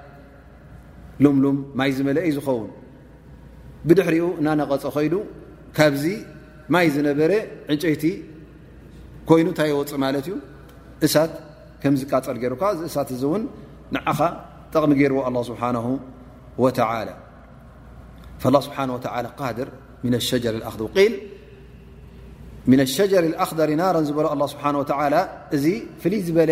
ሉምሉም 1.23 1.57
ማይ 1.79 1.89
ዝመለአዩ 1.97 2.29
ዝኸውን 2.37 2.69
ብድሕሪኡ 3.87 4.25
እናነቐፀ 4.39 4.83
ኸይዱ 4.95 5.13
ካብዚ 5.77 6.03
ማይ 6.73 6.87
ዝነበረ 6.95 7.31
ዕንጨይቲ 7.71 8.03
ኮይኑ 9.29 9.47
እንታይ 9.53 9.71
ወፅእ 9.79 9.99
ማለት 10.05 10.25
እዩ 10.29 10.33
እሳት 11.05 11.31
ከምዝቃፀል 11.81 12.37
ገይሩካ 12.43 12.63
እዚእሳት 12.75 13.09
እዚ 13.15 13.23
እውን 13.29 13.43
ንዓኻ 13.95 14.19
ጠቕሚ 14.73 14.91
ገይርዎ 15.01 15.19
ኣه 15.29 15.35
ስብሓ 15.49 15.61
ه 15.85 15.87
ስብሓ 18.65 19.13
ካድር 19.39 19.69
ሸጀር 20.29 20.55
ኣክ 20.69 20.75
ል 21.11 21.13
ም 22.71 22.83
ሸጀር 22.95 23.23
ኣኽደር 23.43 23.69
ናሮን 23.81 24.05
ዝበሎ 24.09 24.25
ኣه 24.35 24.39
ስብሓ 24.53 24.65
እዚ 25.55 25.65
ፍልይ 26.01 26.21
ዝበለ 26.27 26.51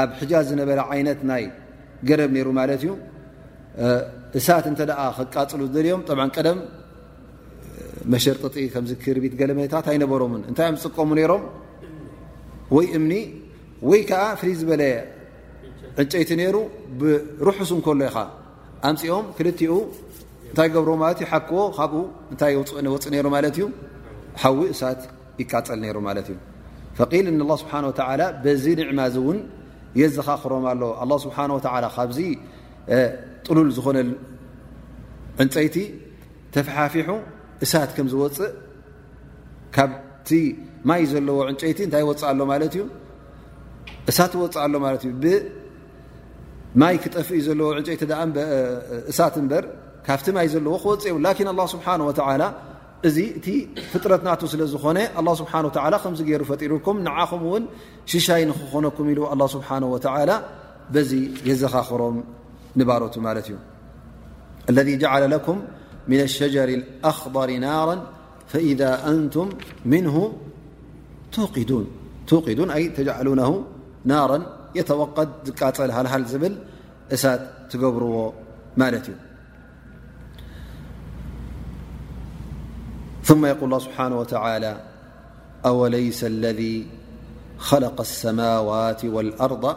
ኣብ 0.00 0.10
ሕጃዝ 0.18 0.44
ዝነበረ 0.50 0.78
ዓይነት 0.92 1.20
ናይ 1.30 1.44
ገረብ 2.08 2.30
ነይሩ 2.36 2.48
ማለት 2.60 2.80
እዩ 2.84 2.90
እሳት 4.38 4.64
እንተ 4.70 4.80
ደ 4.90 4.92
ክቃፅሉ 5.16 5.60
ዝድልኦም 5.72 6.02
ጠ 6.08 6.12
ቀደም 6.36 6.58
መሸርጥጢ 8.12 8.56
ከምዚ 8.74 8.90
ክርቢት 9.02 9.34
ገለመታት 9.40 9.86
ኣይነበሮምን 9.92 10.42
እንታይ 10.50 10.66
እዮም 10.68 10.78
ዝጥቀሙ 10.84 11.10
ነይሮም 11.18 11.42
ወይ 12.76 12.86
እምኒ 12.98 13.12
ወይ 13.88 14.00
ከዓ 14.10 14.22
ፍልይ 14.40 14.54
ዝበለ 14.60 14.82
ዕንጨይቲ 16.02 16.30
ነይሩ 16.40 16.56
ብርሑስ 17.00 17.70
እንከሎ 17.76 18.00
ኢኻ 18.08 18.16
ኣምፅኦም 18.88 19.26
ክልቲኡ 19.38 19.72
እንታይ 20.50 20.68
ገብሮ 20.74 20.90
ማለት 21.02 21.18
እዩ 21.22 21.26
ሓክዎ 21.32 21.58
ካብኡ 21.76 21.94
እንታይ 22.32 22.54
ውፅእ 22.60 22.76
ውፅእ 22.94 23.10
ነይሩ 23.14 23.26
ማለት 23.36 23.56
እዩ 23.58 23.66
ሓዊ 24.42 24.58
እሳት 24.74 25.00
ይቃፀል 25.42 25.78
ነይሩ 25.84 25.96
ማለት 26.08 26.26
እዩ 26.32 26.38
ፈቂል 27.00 27.26
ስብሓ 27.62 27.76
በዚ 28.44 28.64
ንዕማዚ 28.80 29.14
እውን 29.24 29.38
የዘኻ 30.00 30.28
ክሮም 30.42 30.64
ኣሎ 30.72 31.12
ስብሓ 31.26 31.38
ካብዚ 31.96 32.18
ጥሉል 33.46 33.70
ዝኾነ 33.76 33.98
ዕንፀይቲ 35.42 35.76
ተፍሓፊሑ 36.54 37.08
እሳት 37.64 37.90
ከም 37.96 38.06
ዝወፅእ 38.12 38.50
ካብቲ 39.76 40.28
ማይ 40.90 41.02
ዘለዎ 41.12 41.38
ዕንጨይቲ 41.50 41.78
እይ 41.98 42.04
ፅእእሳት 44.06 44.32
ወፅእ 44.42 44.60
ኣሎ 44.64 44.74
ማለ 44.84 44.94
እዩ 45.08 45.12
ብማይ 45.22 46.96
ክጠፍዩ 47.02 47.38
ዘለዎ 47.48 47.68
ዕንጨይቲእሳት 47.78 49.34
እበር 49.42 49.64
ካብቲ 50.06 50.26
ማይ 50.38 50.48
ዘለዎ 50.54 50.74
ክወፅእ 50.84 51.10
ይ 51.10 51.14
ላን 51.24 51.58
ه 51.60 51.66
ስብሓ 51.74 51.86
እዚ 53.08 53.16
እቲ 53.38 53.46
ፍጥረት 53.92 54.22
ናቱ 54.26 54.40
ስለዝኾነ 54.52 54.98
ه 55.20 55.34
ስብሓ 55.40 55.52
ከም 56.04 56.12
ገይሩ 56.28 56.42
ፈጢሩኩም 56.50 56.98
ንዓኹም 57.06 57.42
ውን 57.52 57.64
ሽሻይ 58.12 58.42
ንክኾነኩም 58.50 59.06
ኢሉ 59.14 59.20
ه 59.32 59.52
ስብሓ 59.54 59.68
ላ 60.30 60.34
በዚ 60.94 61.10
የዘኻኽሮም 61.50 62.16
الذي 64.66 64.94
جعل 64.98 65.30
لكم 65.30 65.62
من 66.08 66.20
الشجر 66.20 66.64
الأخضر 66.68 67.50
نارا 67.50 68.06
فإذا 68.48 68.90
أنتم 69.08 69.50
منه 69.84 70.32
تودون 72.32 72.70
أي 72.70 72.88
تجعلونه 72.88 73.64
نارا 74.04 74.42
يتوقد 74.74 75.28
ل 75.60 75.80
هلهل 75.92 76.22
بل 76.40 76.52
ست 77.12 77.40
تبر 77.70 78.32
ما 78.76 79.02
ثم 83.22 83.46
يقول 83.46 83.64
الله 83.64 83.78
بحانه 83.88 84.18
وتعالى 84.18 84.80
أوليس 85.66 86.24
الذي 86.24 86.86
خلق 87.58 88.00
السماوات 88.00 89.04
والأرض 89.04 89.76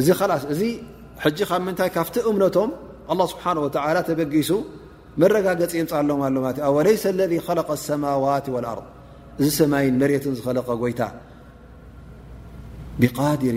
እዚ 0.00 0.08
እዚ 0.52 0.62
ጂ 1.36 1.38
ኻ 1.50 1.50
ምንታይ 1.66 1.90
ካብቲ 1.96 2.16
እምነቶም 2.30 2.70
الله 3.12 3.26
ስብሓه 3.32 4.04
ተበጊሱ 4.08 4.50
መረጋገፂ 5.20 5.70
የምፃሎ 5.80 6.10
ኣለ 6.26 6.36
وለيሰ 6.76 7.02
اለذ 7.14 7.32
خለق 7.46 7.68
لማዋት 7.86 8.46
وርض 8.54 8.78
እዚ 9.40 9.46
ሰማይን 9.60 9.94
መሬትን 10.02 10.34
ዝኸለቀ 10.38 10.68
ጎይታ 10.82 11.00
ብقድር 13.00 13.56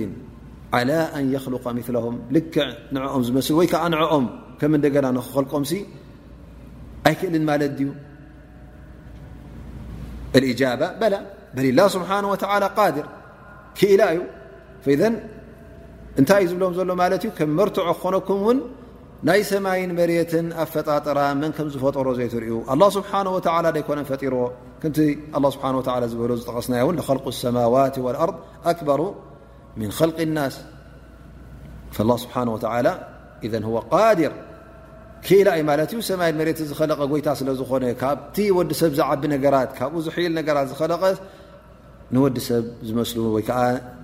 على 0.75 0.99
ن 1.23 1.25
يخሉق 1.35 1.65
ምثلهም 1.77 2.15
ልክ 2.35 2.53
ንኦም 2.93 3.21
ዝመስ 3.27 3.47
ወይ 3.59 3.67
ከዓ 3.71 3.83
ንኦም 3.93 4.25
ከም 4.59 4.71
እና 4.77 5.07
ንክኸልቆምሲ 5.17 5.71
ኣይ 7.07 7.13
ክእልን 7.19 7.43
ማለ 7.49 7.61
ዩ 7.85 7.89
إ 10.37 10.39
በه 10.99 11.85
ስሓه 11.93 12.21
ድር 12.95 13.07
ክኢላ 13.77 14.01
እዩ 14.13 14.19
እንታይ 16.21 16.39
እዩ 16.41 16.47
ዝብሎም 16.51 16.73
ዘሎ 16.77 16.89
ማለት 17.01 17.21
እዩ 17.25 17.29
ከም 17.37 17.49
መርትዖ 17.59 17.87
ክኾነኩም 17.99 18.39
ውን 18.47 18.57
ናይ 19.27 19.41
ሰማይን 19.49 19.91
መሬትን 19.99 20.47
ኣብ 20.61 20.67
ፈጣጠራ 20.73 21.19
መን 21.41 21.51
ከም 21.57 21.67
ዝፈጠሮ 21.73 22.07
ዘይትርዩ 22.19 22.51
ስብሓ 22.97 23.11
ይኮነ 23.81 23.99
ፈጢርዎ 24.11 24.45
ምቲ 24.83 24.97
ስብሓ 25.55 25.95
ዝበ 26.13 26.21
ዝጠቀስና 26.39 26.73
ን 26.93 26.99
ል 27.19 27.25
ሰማዋት 27.45 27.95
ር 28.27 28.29
ኣበሩ 28.71 29.01
ል 30.21 30.29
ናስ 30.37 30.55
ስብሓ 32.25 32.39
ድር 34.19 34.33
ክላ 35.27 35.47
ይ 35.57 35.61
ማት 35.67 35.91
እዩ 35.93 35.99
ሰማይ 36.11 36.31
መሬት 36.39 36.59
ዝኸለቀ 36.69 36.99
ጎይታ 37.11 37.27
ስለዝኾነ 37.39 37.83
ካብቲ 38.01 38.35
ወዲሰብ 38.57 38.91
ዝዓቢ 38.97 39.21
ነራት 39.33 39.69
ካብኡ 39.77 39.99
ዝሕኢል 40.05 40.33
ነገራት 40.39 40.65
ዝኸለቀ 40.71 41.03
ن 42.11 42.15
س 42.47 42.49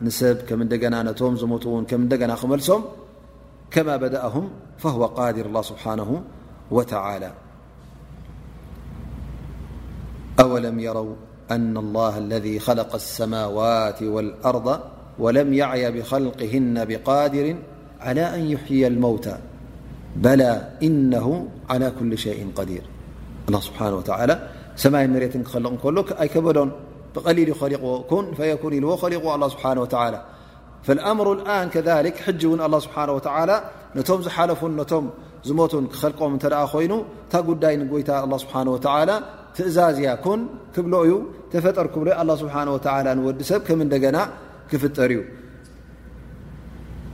ل 0.05 0.09
س 0.17 0.19
كم 0.47 0.59
نم 0.71 1.09
مون 1.51 1.83
ك 1.89 1.93
لم 1.93 2.59
كما 3.75 3.95
بدأهم 4.05 4.45
فهو 4.83 5.01
قادر 5.19 5.43
الله 5.49 5.61
بحانه 5.77 6.09
وتعالى 6.77 7.31
أولم 10.45 10.75
يرو 10.87 11.09
أن 11.55 11.73
الله 11.85 12.13
الذي 12.25 12.55
خلق 12.67 12.91
السماوات 13.03 13.99
والأرض 14.15 14.67
ولم 15.23 15.49
يعي 15.61 15.83
بخلقهن 15.95 16.75
بقادر 16.89 17.45
على 18.05 18.23
أن 18.35 18.41
يحيي 18.53 18.83
الموت 18.93 19.25
بلا 20.25 20.53
إنه 20.87 21.25
على 21.71 21.87
كل 21.99 22.11
شيء 22.25 22.39
قدير 22.59 22.83
الله 23.49 23.61
سبانه 23.67 23.95
ولى 23.99 24.35
م 24.93 25.15
لق 25.21 25.85
لك 25.97 26.09
ብቀሊል 27.15 27.47
ሊዎ 27.49 27.55
ን 28.23 28.25
የኩን 28.51 28.73
ኢልዎ 28.79 28.91
ሊዎ 29.13 29.21
ه 29.43 29.47
ስብሓه 29.53 29.73
ኣምሩ 31.11 31.27
ን 31.39 31.69
ከክ 31.73 31.87
ጂ 32.41 32.43
እውን 32.49 32.59
ኣه 32.65 32.73
ስብሓንه 32.85 33.13
ነቶም 33.97 34.19
ዝሓለፉን 34.25 34.73
ነቶም 34.79 35.05
ዝሞቱን 35.47 35.85
ክኸልቆም 35.91 36.31
እተ 36.37 36.43
ደ 36.53 36.57
ኮይኑ 36.73 36.93
እታ 37.25 37.33
ጉዳይ 37.49 37.73
ንጎይታ 37.81 38.09
ه 38.27 38.35
ስብሓه 38.43 38.61
ወላ 38.75 39.11
ትእዛዝያ 39.55 40.09
ኩን 40.25 40.39
ክብሎዩ 40.75 41.11
ተፈጠር 41.51 41.87
ክብሎይ 41.93 42.15
ኣ 42.21 42.23
ስብሓه 42.41 42.61
ንወዲ 43.17 43.39
ሰብ 43.51 43.61
ከም 43.67 43.79
እንደገና 43.87 44.17
ክፍጠር 44.71 45.11
እዩ 45.17 45.21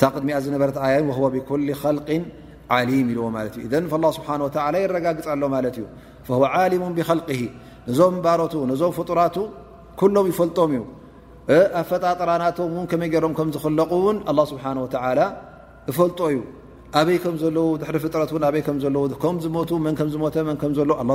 እታ 0.00 0.08
ቅድሚኣ 0.16 0.36
ዝነበረ 0.44 0.68
ኣ 0.84 0.88
ብኩ 1.34 1.48
ል 1.60 1.70
ዓሊም 2.74 3.06
ይዎ 3.12 3.22
ማ 3.34 3.38
እ 3.46 3.48
ስ 4.16 4.20
ይረጋግፅ 4.84 5.26
ኣሎ 5.34 5.42
ማ 5.54 5.58
እዩ 5.68 6.78
ሙ 6.82 6.86
ብል 6.98 7.20
ነዞም 7.88 8.16
ባሮት 8.24 8.54
ነዞም 8.70 8.92
ፍጡራቱ 8.98 9.36
ሎም 10.16 10.26
ይፈልጦም 10.32 10.72
እዩ 10.76 10.84
ኣብ 11.80 11.84
ፈጣጥራናቶም 11.90 12.70
ን 12.82 12.84
ከመይ 12.90 13.08
ገሮም 13.14 13.34
ከምዝኽለቁ 13.38 13.90
ን 14.16 14.16
ስብሓ 14.52 14.64
እፈልጦ 15.90 16.18
እዩ 16.32 16.40
ኣይ 17.10 17.18
ከምዘለው 17.26 17.66
ድ 17.82 18.00
ፍጥረትምዝ 18.04 18.84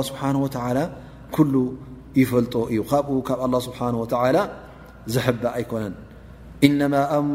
ዝ 0.06 0.10
ስ 0.10 1.42
ይፈልጦ 2.22 2.54
እዩ 2.72 2.80
ብ 3.08 3.20
ካብ 3.30 3.54
ስ 3.64 3.68
ዝ 5.16 5.26
ኣይኮነን 5.56 5.94
ም 7.26 7.34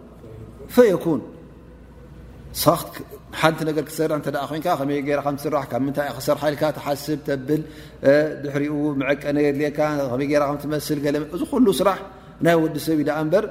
ፈየኩን 0.75 1.21
ሓንቲ 3.41 3.59
ነገር 3.67 3.83
ክትሰርሕ 3.87 4.15
እተ 4.31 4.37
ኣ 4.43 4.45
ኮይንካ 4.51 4.67
ከመይ 4.79 4.99
ገ 5.07 5.19
ከ 5.25 5.31
ትስራሕ 5.37 5.63
ካብ 5.71 5.81
ምንታይ 5.85 6.09
ክሰርሓ 6.17 6.41
ልካ 6.53 6.63
ተሓስብ 6.77 7.19
ተብል 7.27 7.61
ድሕሪኡ 8.43 8.73
ምዕቀ 9.01 9.23
ነ 9.35 9.39
ልካ 9.59 9.79
ከመይ 10.11 10.27
ከ 10.31 10.33
ትመስል 10.63 10.99
ለ 11.15 11.17
እዚ 11.35 11.41
ኩሉ 11.53 11.65
ስራሕ 11.79 11.97
ናይ 12.45 12.55
ወዲ 12.63 12.75
ሰብ 12.87 12.97
ኢ 13.03 13.05
ደኣ 13.09 13.17
እበር 13.25 13.45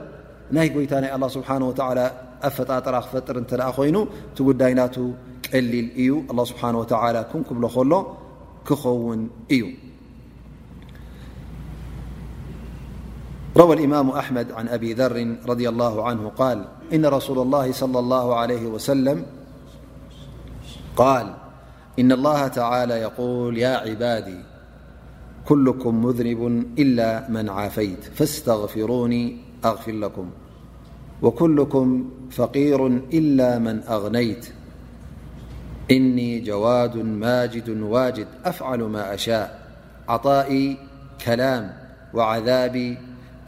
ናይ 0.57 0.67
ጎይታ 0.75 0.93
ናይ 1.05 1.11
ኣه 1.17 1.27
ስብሓን 1.37 1.63
ወላ 1.71 1.99
ኣብ 2.47 2.53
ፈጣጥራ 2.57 2.95
ክፈጥር 3.07 3.37
እተ 3.45 3.53
ኣ 3.69 3.71
ኮይኑ 3.77 3.97
ቲ 4.37 4.39
ጉዳይ 4.49 4.73
ናቱ 4.81 4.97
ቀሊል 5.53 5.89
እዩ 6.03 6.11
ኣه 6.33 6.39
ስብሓን 6.53 6.75
ክንክብሎ 7.33 7.65
ከሎ 7.77 7.93
ክኸውን 8.69 9.21
እዩ 9.57 9.63
روى 13.61 13.77
الإمام 13.77 14.11
أحمد 14.11 14.53
عن 14.53 14.69
أبي 14.69 14.93
ذر 14.93 15.37
-رضي 15.47 15.69
الله 15.69 16.09
عنه- 16.09 16.29
قال 16.29 16.65
إن 16.93 17.07
رسول 17.07 17.39
الله 17.39 17.73
صلى 17.73 17.99
الله 17.99 18.37
عليه 18.37 18.67
وسلم-قال 18.67 21.35
إن 21.99 22.13
الله 22.13 22.49
تعالى 22.49 22.95
يقول 22.95 23.59
يا 23.59 23.77
عبادي 23.77 24.41
كلكم 25.45 26.05
مذنب 26.07 26.67
إلا 26.79 27.29
من 27.29 27.49
عافيت 27.49 28.05
فاستغفروني 28.05 29.37
أغفر 29.65 29.93
لكم 29.93 30.31
وكلكم 31.23 32.11
فقير 32.31 32.87
إلا 32.87 33.59
من 33.59 33.83
أغنيت 33.83 34.47
إني 35.91 36.41
جواد 36.41 36.97
ماجد 36.97 37.69
واجد 37.69 38.27
أفعل 38.45 38.83
ما 38.83 39.15
أشاء 39.15 39.61
عطائي 40.09 40.77
كلام 41.27 41.75
وعذابي 42.15 42.99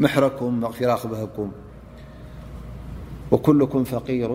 ኩ 0.00 0.14
غ 0.24 0.26
ክበህኩ 0.78 1.36
كلكም 3.46 3.82
ፈقሩ 3.90 4.32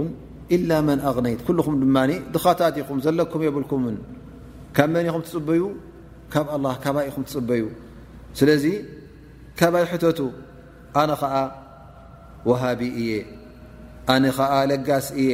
إل 0.55 0.71
መن 0.87 0.99
أغነይት 1.09 1.39
ኩلኹም 1.47 1.73
ድ 1.81 1.85
ድኻታት 2.33 2.75
ኹ 2.87 2.89
ዘለኩም 3.05 3.41
የብልኩን 3.47 3.95
ካብ 4.75 4.89
መን 4.95 5.07
ኹ 5.13 5.15
ትጽበዩ 5.25 5.61
ካብ 6.33 6.47
لله 6.59 6.73
ካባ 6.83 6.97
ኢኹ 7.09 7.15
ትጽበዩ 7.27 7.63
ስለዚ 8.39 8.65
ካባይ 9.59 9.83
ሕተቱ 9.91 10.19
ኣነ 11.01 11.11
ኸዓ 11.21 11.35
وሃቢ 12.49 12.81
እየ 13.01 13.11
ኣነ 14.13 14.23
ለጋስ 14.71 15.07
እየ 15.23 15.31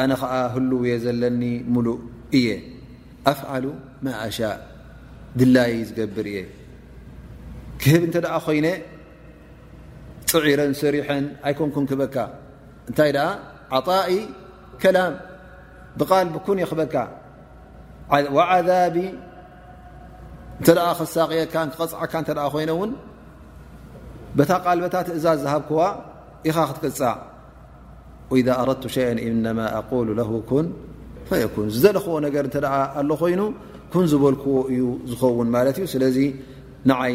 ኣነ 0.00 0.10
ኸዓ 0.20 0.34
ህልውየ 0.54 0.92
ዘለኒ 1.04 1.42
ሙሉእ 1.74 1.98
እየ 2.40 2.48
ኣፍعሉ 3.30 3.64
ማ 4.04 4.08
ኣشእ 4.26 4.56
ድላይ 5.38 5.70
ዝገብር 5.90 6.26
እየ 6.32 6.40
ክህብ 7.84 8.02
እንተ 8.08 8.16
ደ 8.24 8.26
ኮይነ 8.46 8.66
ፅዒረን 10.32 10.72
ሰሪሐን 10.80 11.24
ኣይኮም 11.46 11.70
ኩን 11.74 11.84
ክበካ 11.90 12.16
እንታይ 12.88 13.10
ዓጣኢ 13.76 14.10
ከላም 14.82 15.14
ብቓል 16.00 16.26
ቢኩን 16.34 16.58
ይክበካ 16.64 16.94
ዓذቢ 18.54 18.96
እንተ 20.60 20.68
ከሳቂየካ 20.98 21.54
ክቐፅዓካ 21.72 22.12
እተ 22.22 22.30
ኮይነ 22.54 22.70
እውን 22.76 22.90
በታ 24.38 24.50
ቃልበታት 24.66 25.08
እዛዝ 25.16 25.38
ዝሃብክዋ 25.44 25.80
ኢኻ 26.48 26.56
ክትቅፃእ 26.70 27.16
ወإذ 28.30 28.46
ኣረድቱ 28.60 28.82
ሸይአ 28.94 29.06
እነማ 29.28 29.58
ኣقሉ 29.80 30.08
ه 30.30 30.32
ኩን 30.50 30.66
ፈየኩን 31.28 31.66
ዝለኽዎ 31.82 32.14
ነገር 32.26 32.44
እተ 32.48 32.56
ኣሎ 33.00 33.10
ኾይኑ 33.22 33.40
ኩን 33.92 34.04
ዝበልክዎ 34.10 34.54
እዩ 34.74 34.82
ዝኸውን 35.10 35.48
ማለት 35.56 35.76
እዩ 35.80 35.84
ስለዚ 35.94 36.18
ንይ 36.90 37.14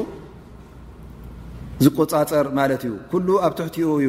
ዝቆፀር 1.84 2.46
እዩ 2.74 2.92
ل 3.26 3.30
ኣብ 3.46 3.52
تሕኡ 3.58 3.76
እዩ 4.00 4.08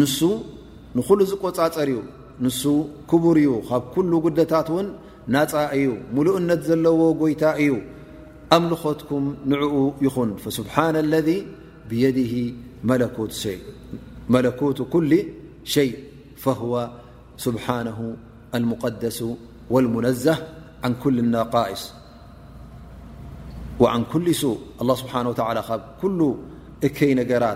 نل 0.00 0.06
ዝቈፀር 1.30 1.90
ن 2.44 2.48
كبር 3.10 3.36
ዩ 3.46 3.50
ካብ 3.68 3.82
كل 3.94 4.10
قدታት 4.24 4.68
ን 4.84 4.86
ናፃ 5.34 5.52
እዩ 5.76 5.86
ملእነት 6.16 6.60
ዘለዎ 6.68 7.00
ጎይታ 7.20 7.42
እዩ 7.64 7.72
أምلኾትك 8.56 9.10
نعኡ 9.52 9.74
ይኹን 10.06 10.30
فسبن 10.42 10.94
الذي 11.06 11.38
بيده 11.88 12.34
ملك 12.90 13.16
كل 14.92 15.12
شيء 15.74 15.90
فهو 16.44 16.72
سبحنه 17.44 17.98
المقدس 18.56 19.18
والمنزه 19.74 20.34
عن 20.86 20.92
كل 21.02 21.16
النقئስ 21.24 21.82
ون 23.82 24.02
كل 24.12 24.26
الله 24.80 24.94
ه 25.68 25.70
كل 26.02 26.20
እك 26.86 26.98
ራ 27.44 27.46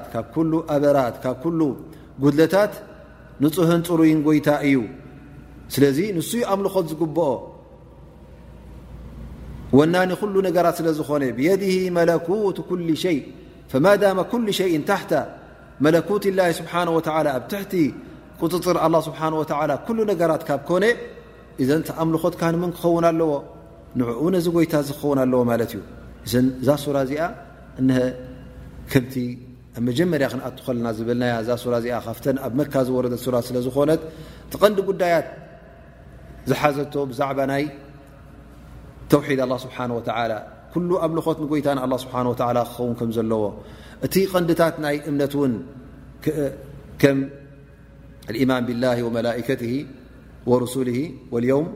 በ 1.22 1.24
ጉድታት 2.22 2.72
ንፁህን 3.42 3.80
ፅሩይን 3.88 4.20
ጎይታ 4.26 4.48
እዩ 4.68 4.76
ስለዚ 5.74 5.98
ንስ 6.16 6.30
ኣምልኾት 6.52 6.86
ዝግብኦ 6.92 7.26
ወናኒ 9.78 10.10
ኩሉ 10.20 10.34
ነገራት 10.48 10.74
ስለ 10.80 10.88
ዝኾነ 10.98 11.22
ብيድ 11.38 11.62
መት 11.96 12.10
ኩل 12.68 12.80
ሸይ 13.04 13.18
ማ 13.84 13.88
ኩل 14.32 14.44
ሸ 14.58 14.60
ታተ 14.88 15.10
መት 15.84 16.24
ላه 16.38 16.48
ስብሓه 16.58 16.88
ኣብ 17.36 17.42
ትሕቲ 17.52 17.72
ቁፅፅር 18.40 18.76
ه 18.84 18.86
ስብሓه 19.08 19.28
ነገራት 20.12 20.42
ካብ 20.48 20.60
ኮነ 20.70 20.84
እዘ 21.62 21.68
ኣምልኾትካ 22.02 22.42
ንምን 22.54 22.70
ክኸውን 22.76 23.04
ኣለዎ 23.10 23.30
ንዕኡ 24.00 24.22
ነዚ 24.34 24.46
ጎይታ 24.56 24.74
እ 24.90 24.94
ክኸውን 24.98 25.18
ኣለዎ 25.24 25.40
ማለት 25.50 25.70
እዩ 25.74 25.82
እዛ 26.62 26.68
እዚኣ 27.02 27.22
ቲ 29.12 29.14
መጀመርያ 29.87 30.26
ክንኣት 30.33 30.57
ከለና 30.66 30.87
ዝብልና 30.99 31.24
እዛ 31.43 31.49
ሱራ 31.62 31.74
እዚኣ 31.81 31.97
ካፍተ 32.07 32.24
ኣብ 32.47 32.53
መካ 32.61 32.74
ዝወረደ 32.89 33.14
ሱራ 33.24 33.35
ስለ 33.49 33.57
ዝኾነት 33.66 34.01
ቲ 34.53 34.55
ቀንዲ 34.62 34.79
ጉዳያት 34.91 35.26
ዝሓዘቶ 36.51 36.95
ብዛዕባ 37.11 37.39
ናይ 37.53 37.64
ተውሒድ 39.12 39.41
ه 39.51 39.57
ስብሓه 39.64 39.85
ኩሉ 40.72 40.91
ኣብልኾት 41.07 41.39
ንጎይታ 41.45 41.68
ስብሓ 42.05 42.14
ክኸውን 42.39 42.95
ከም 42.99 43.11
ዘለዎ 43.16 43.43
እቲ 44.07 44.14
ቀንዲታት 44.33 44.74
ናይ 44.85 44.97
እምነት 45.11 45.33
ውን 45.41 45.53
ከም 47.03 47.18
ማን 48.51 48.62
ብላه 48.68 48.99
ወመላከት 49.07 49.62
ወሱሊ 50.51 50.91
ልውም 51.45 51.66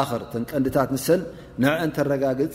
ኣር 0.00 0.22
ተን 0.32 0.42
ቀንዲታት 0.52 0.88
ንሰን 0.96 1.20
ንአን 1.62 1.90
ተረጋግፅ 1.96 2.54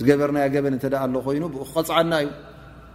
ዝገበርናዮ 0.00 0.46
ገበን 0.54 0.72
እንተደኣ 0.76 1.00
ኣሎ 1.06 1.14
ኮይኑ 1.26 1.42
ብኡ 1.54 1.62
ክቐፅዓና 1.68 2.12
እዩ 2.22 2.28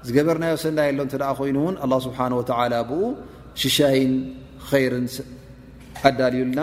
ዝገበርናዮ 0.08 0.54
ሰናይ 0.64 0.88
ኣሎ 0.92 1.00
እንተኣ 1.06 1.24
ኮይኑእውን 1.40 1.76
ኣላ 1.84 1.94
ስብሓወላ 2.06 2.74
ብኡ 2.90 3.02
ሽሻይን 3.62 4.14
ኸይርን 4.70 5.06
ኣዳልዩልና 6.10 6.60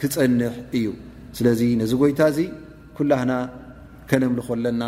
ክፀንሕ 0.00 0.54
እዩ 0.78 0.86
ስለዚ 1.36 1.60
ነዚ 1.82 1.92
ጐይታ 2.02 2.20
እዚ 2.32 2.38
ኩላህና 2.98 3.32
ከነምልኾ 4.10 4.48
ኣለና 4.56 4.82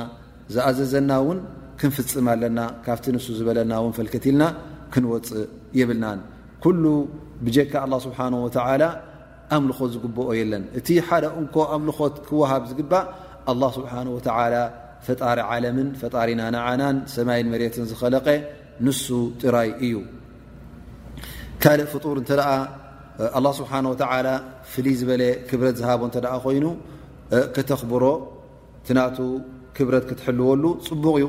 ዝኣዘዘና 0.55 1.11
እውን 1.23 1.39
ክንፍፅም 1.81 2.27
ኣለና 2.33 2.61
ካብቲ 2.87 3.07
ንሱ 3.17 3.27
ዝበለና 3.39 3.73
እውን 3.81 3.93
ፈልከትልና 3.99 4.45
ክንወፅእ 4.95 5.47
የብልናን 5.79 6.21
ኩሉ 6.65 6.85
ብጀካ 7.47 7.73
ኣላ 7.87 7.95
ስብሓን 8.07 8.35
ወተዓላ 8.45 8.85
ኣምልኾ 9.57 9.79
ዝግብኦ 9.95 10.29
የለን 10.41 10.65
እቲ 10.79 10.89
ሓደ 11.09 11.25
እንኮ 11.41 11.55
ኣምልኾት 11.77 12.15
ክወሃብ 12.29 12.63
ዝግባእ 12.73 13.05
ኣላ 13.53 13.63
ስብሓን 13.77 14.07
ወተዓላ 14.17 14.55
ፈጣሪ 15.07 15.39
ዓለምን 15.53 15.89
ፈጣሪ 16.01 16.29
ናናዓናን 16.41 16.97
ሰማይን 17.15 17.49
መሬትን 17.53 17.85
ዝኸለቀ 17.91 18.27
ንሱ 18.87 19.05
ጥራይ 19.43 19.71
እዩ 19.87 19.95
ካልእ 21.63 21.89
ፍጡር 21.93 22.17
እንተ 22.23 22.31
ደኣ 22.41 22.51
ኣላ 23.39 23.47
ስብሓን 23.61 23.87
ወተላ 23.93 24.27
ፍልይ 24.73 24.95
ዝበለ 25.01 25.23
ክብረት 25.49 25.77
ዝሃቦ 25.81 26.01
እንተ 26.09 26.17
ደኣ 26.25 26.35
ኮይኑ 26.45 26.67
ከተኽብሮ 27.55 28.05
ትናቱ 28.89 29.19
ክብረት 29.77 30.05
ክትሕልወሉ 30.11 30.65
ፅቡቕ 30.89 31.15
እዩ 31.21 31.27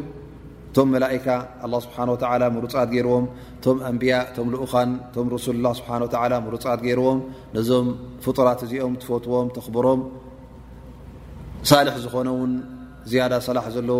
እቶም 0.69 0.87
መላእካ 0.93 1.27
ኣላ 1.65 1.73
ስብሓን 1.85 2.09
ወላ 2.13 2.43
ምሩፃት 2.55 2.89
ገይርዎም 2.95 3.25
እቶም 3.57 3.77
ኣንቢያ 3.89 4.15
እቶም 4.29 4.49
ልኡኻን 4.53 4.89
እቶም 5.09 5.27
ረሱል 5.35 5.57
ላ 5.65 5.69
ስብሓ 5.79 5.89
ወላ 6.23 6.35
ሙሩፃት 6.47 6.79
ገይርዎም 6.87 7.19
ነዞም 7.55 7.87
ፍጡራት 8.25 8.59
እዚኦም 8.67 8.93
ትፈትዎም 9.03 9.47
ተኽብሮም 9.55 10.01
ሳልሒ 11.69 11.89
ዝኾነ 12.03 12.29
ውን 12.41 12.51
ዝያዳ 13.11 13.33
ሰላሕ 13.47 13.65
ዘለዎ 13.75 13.99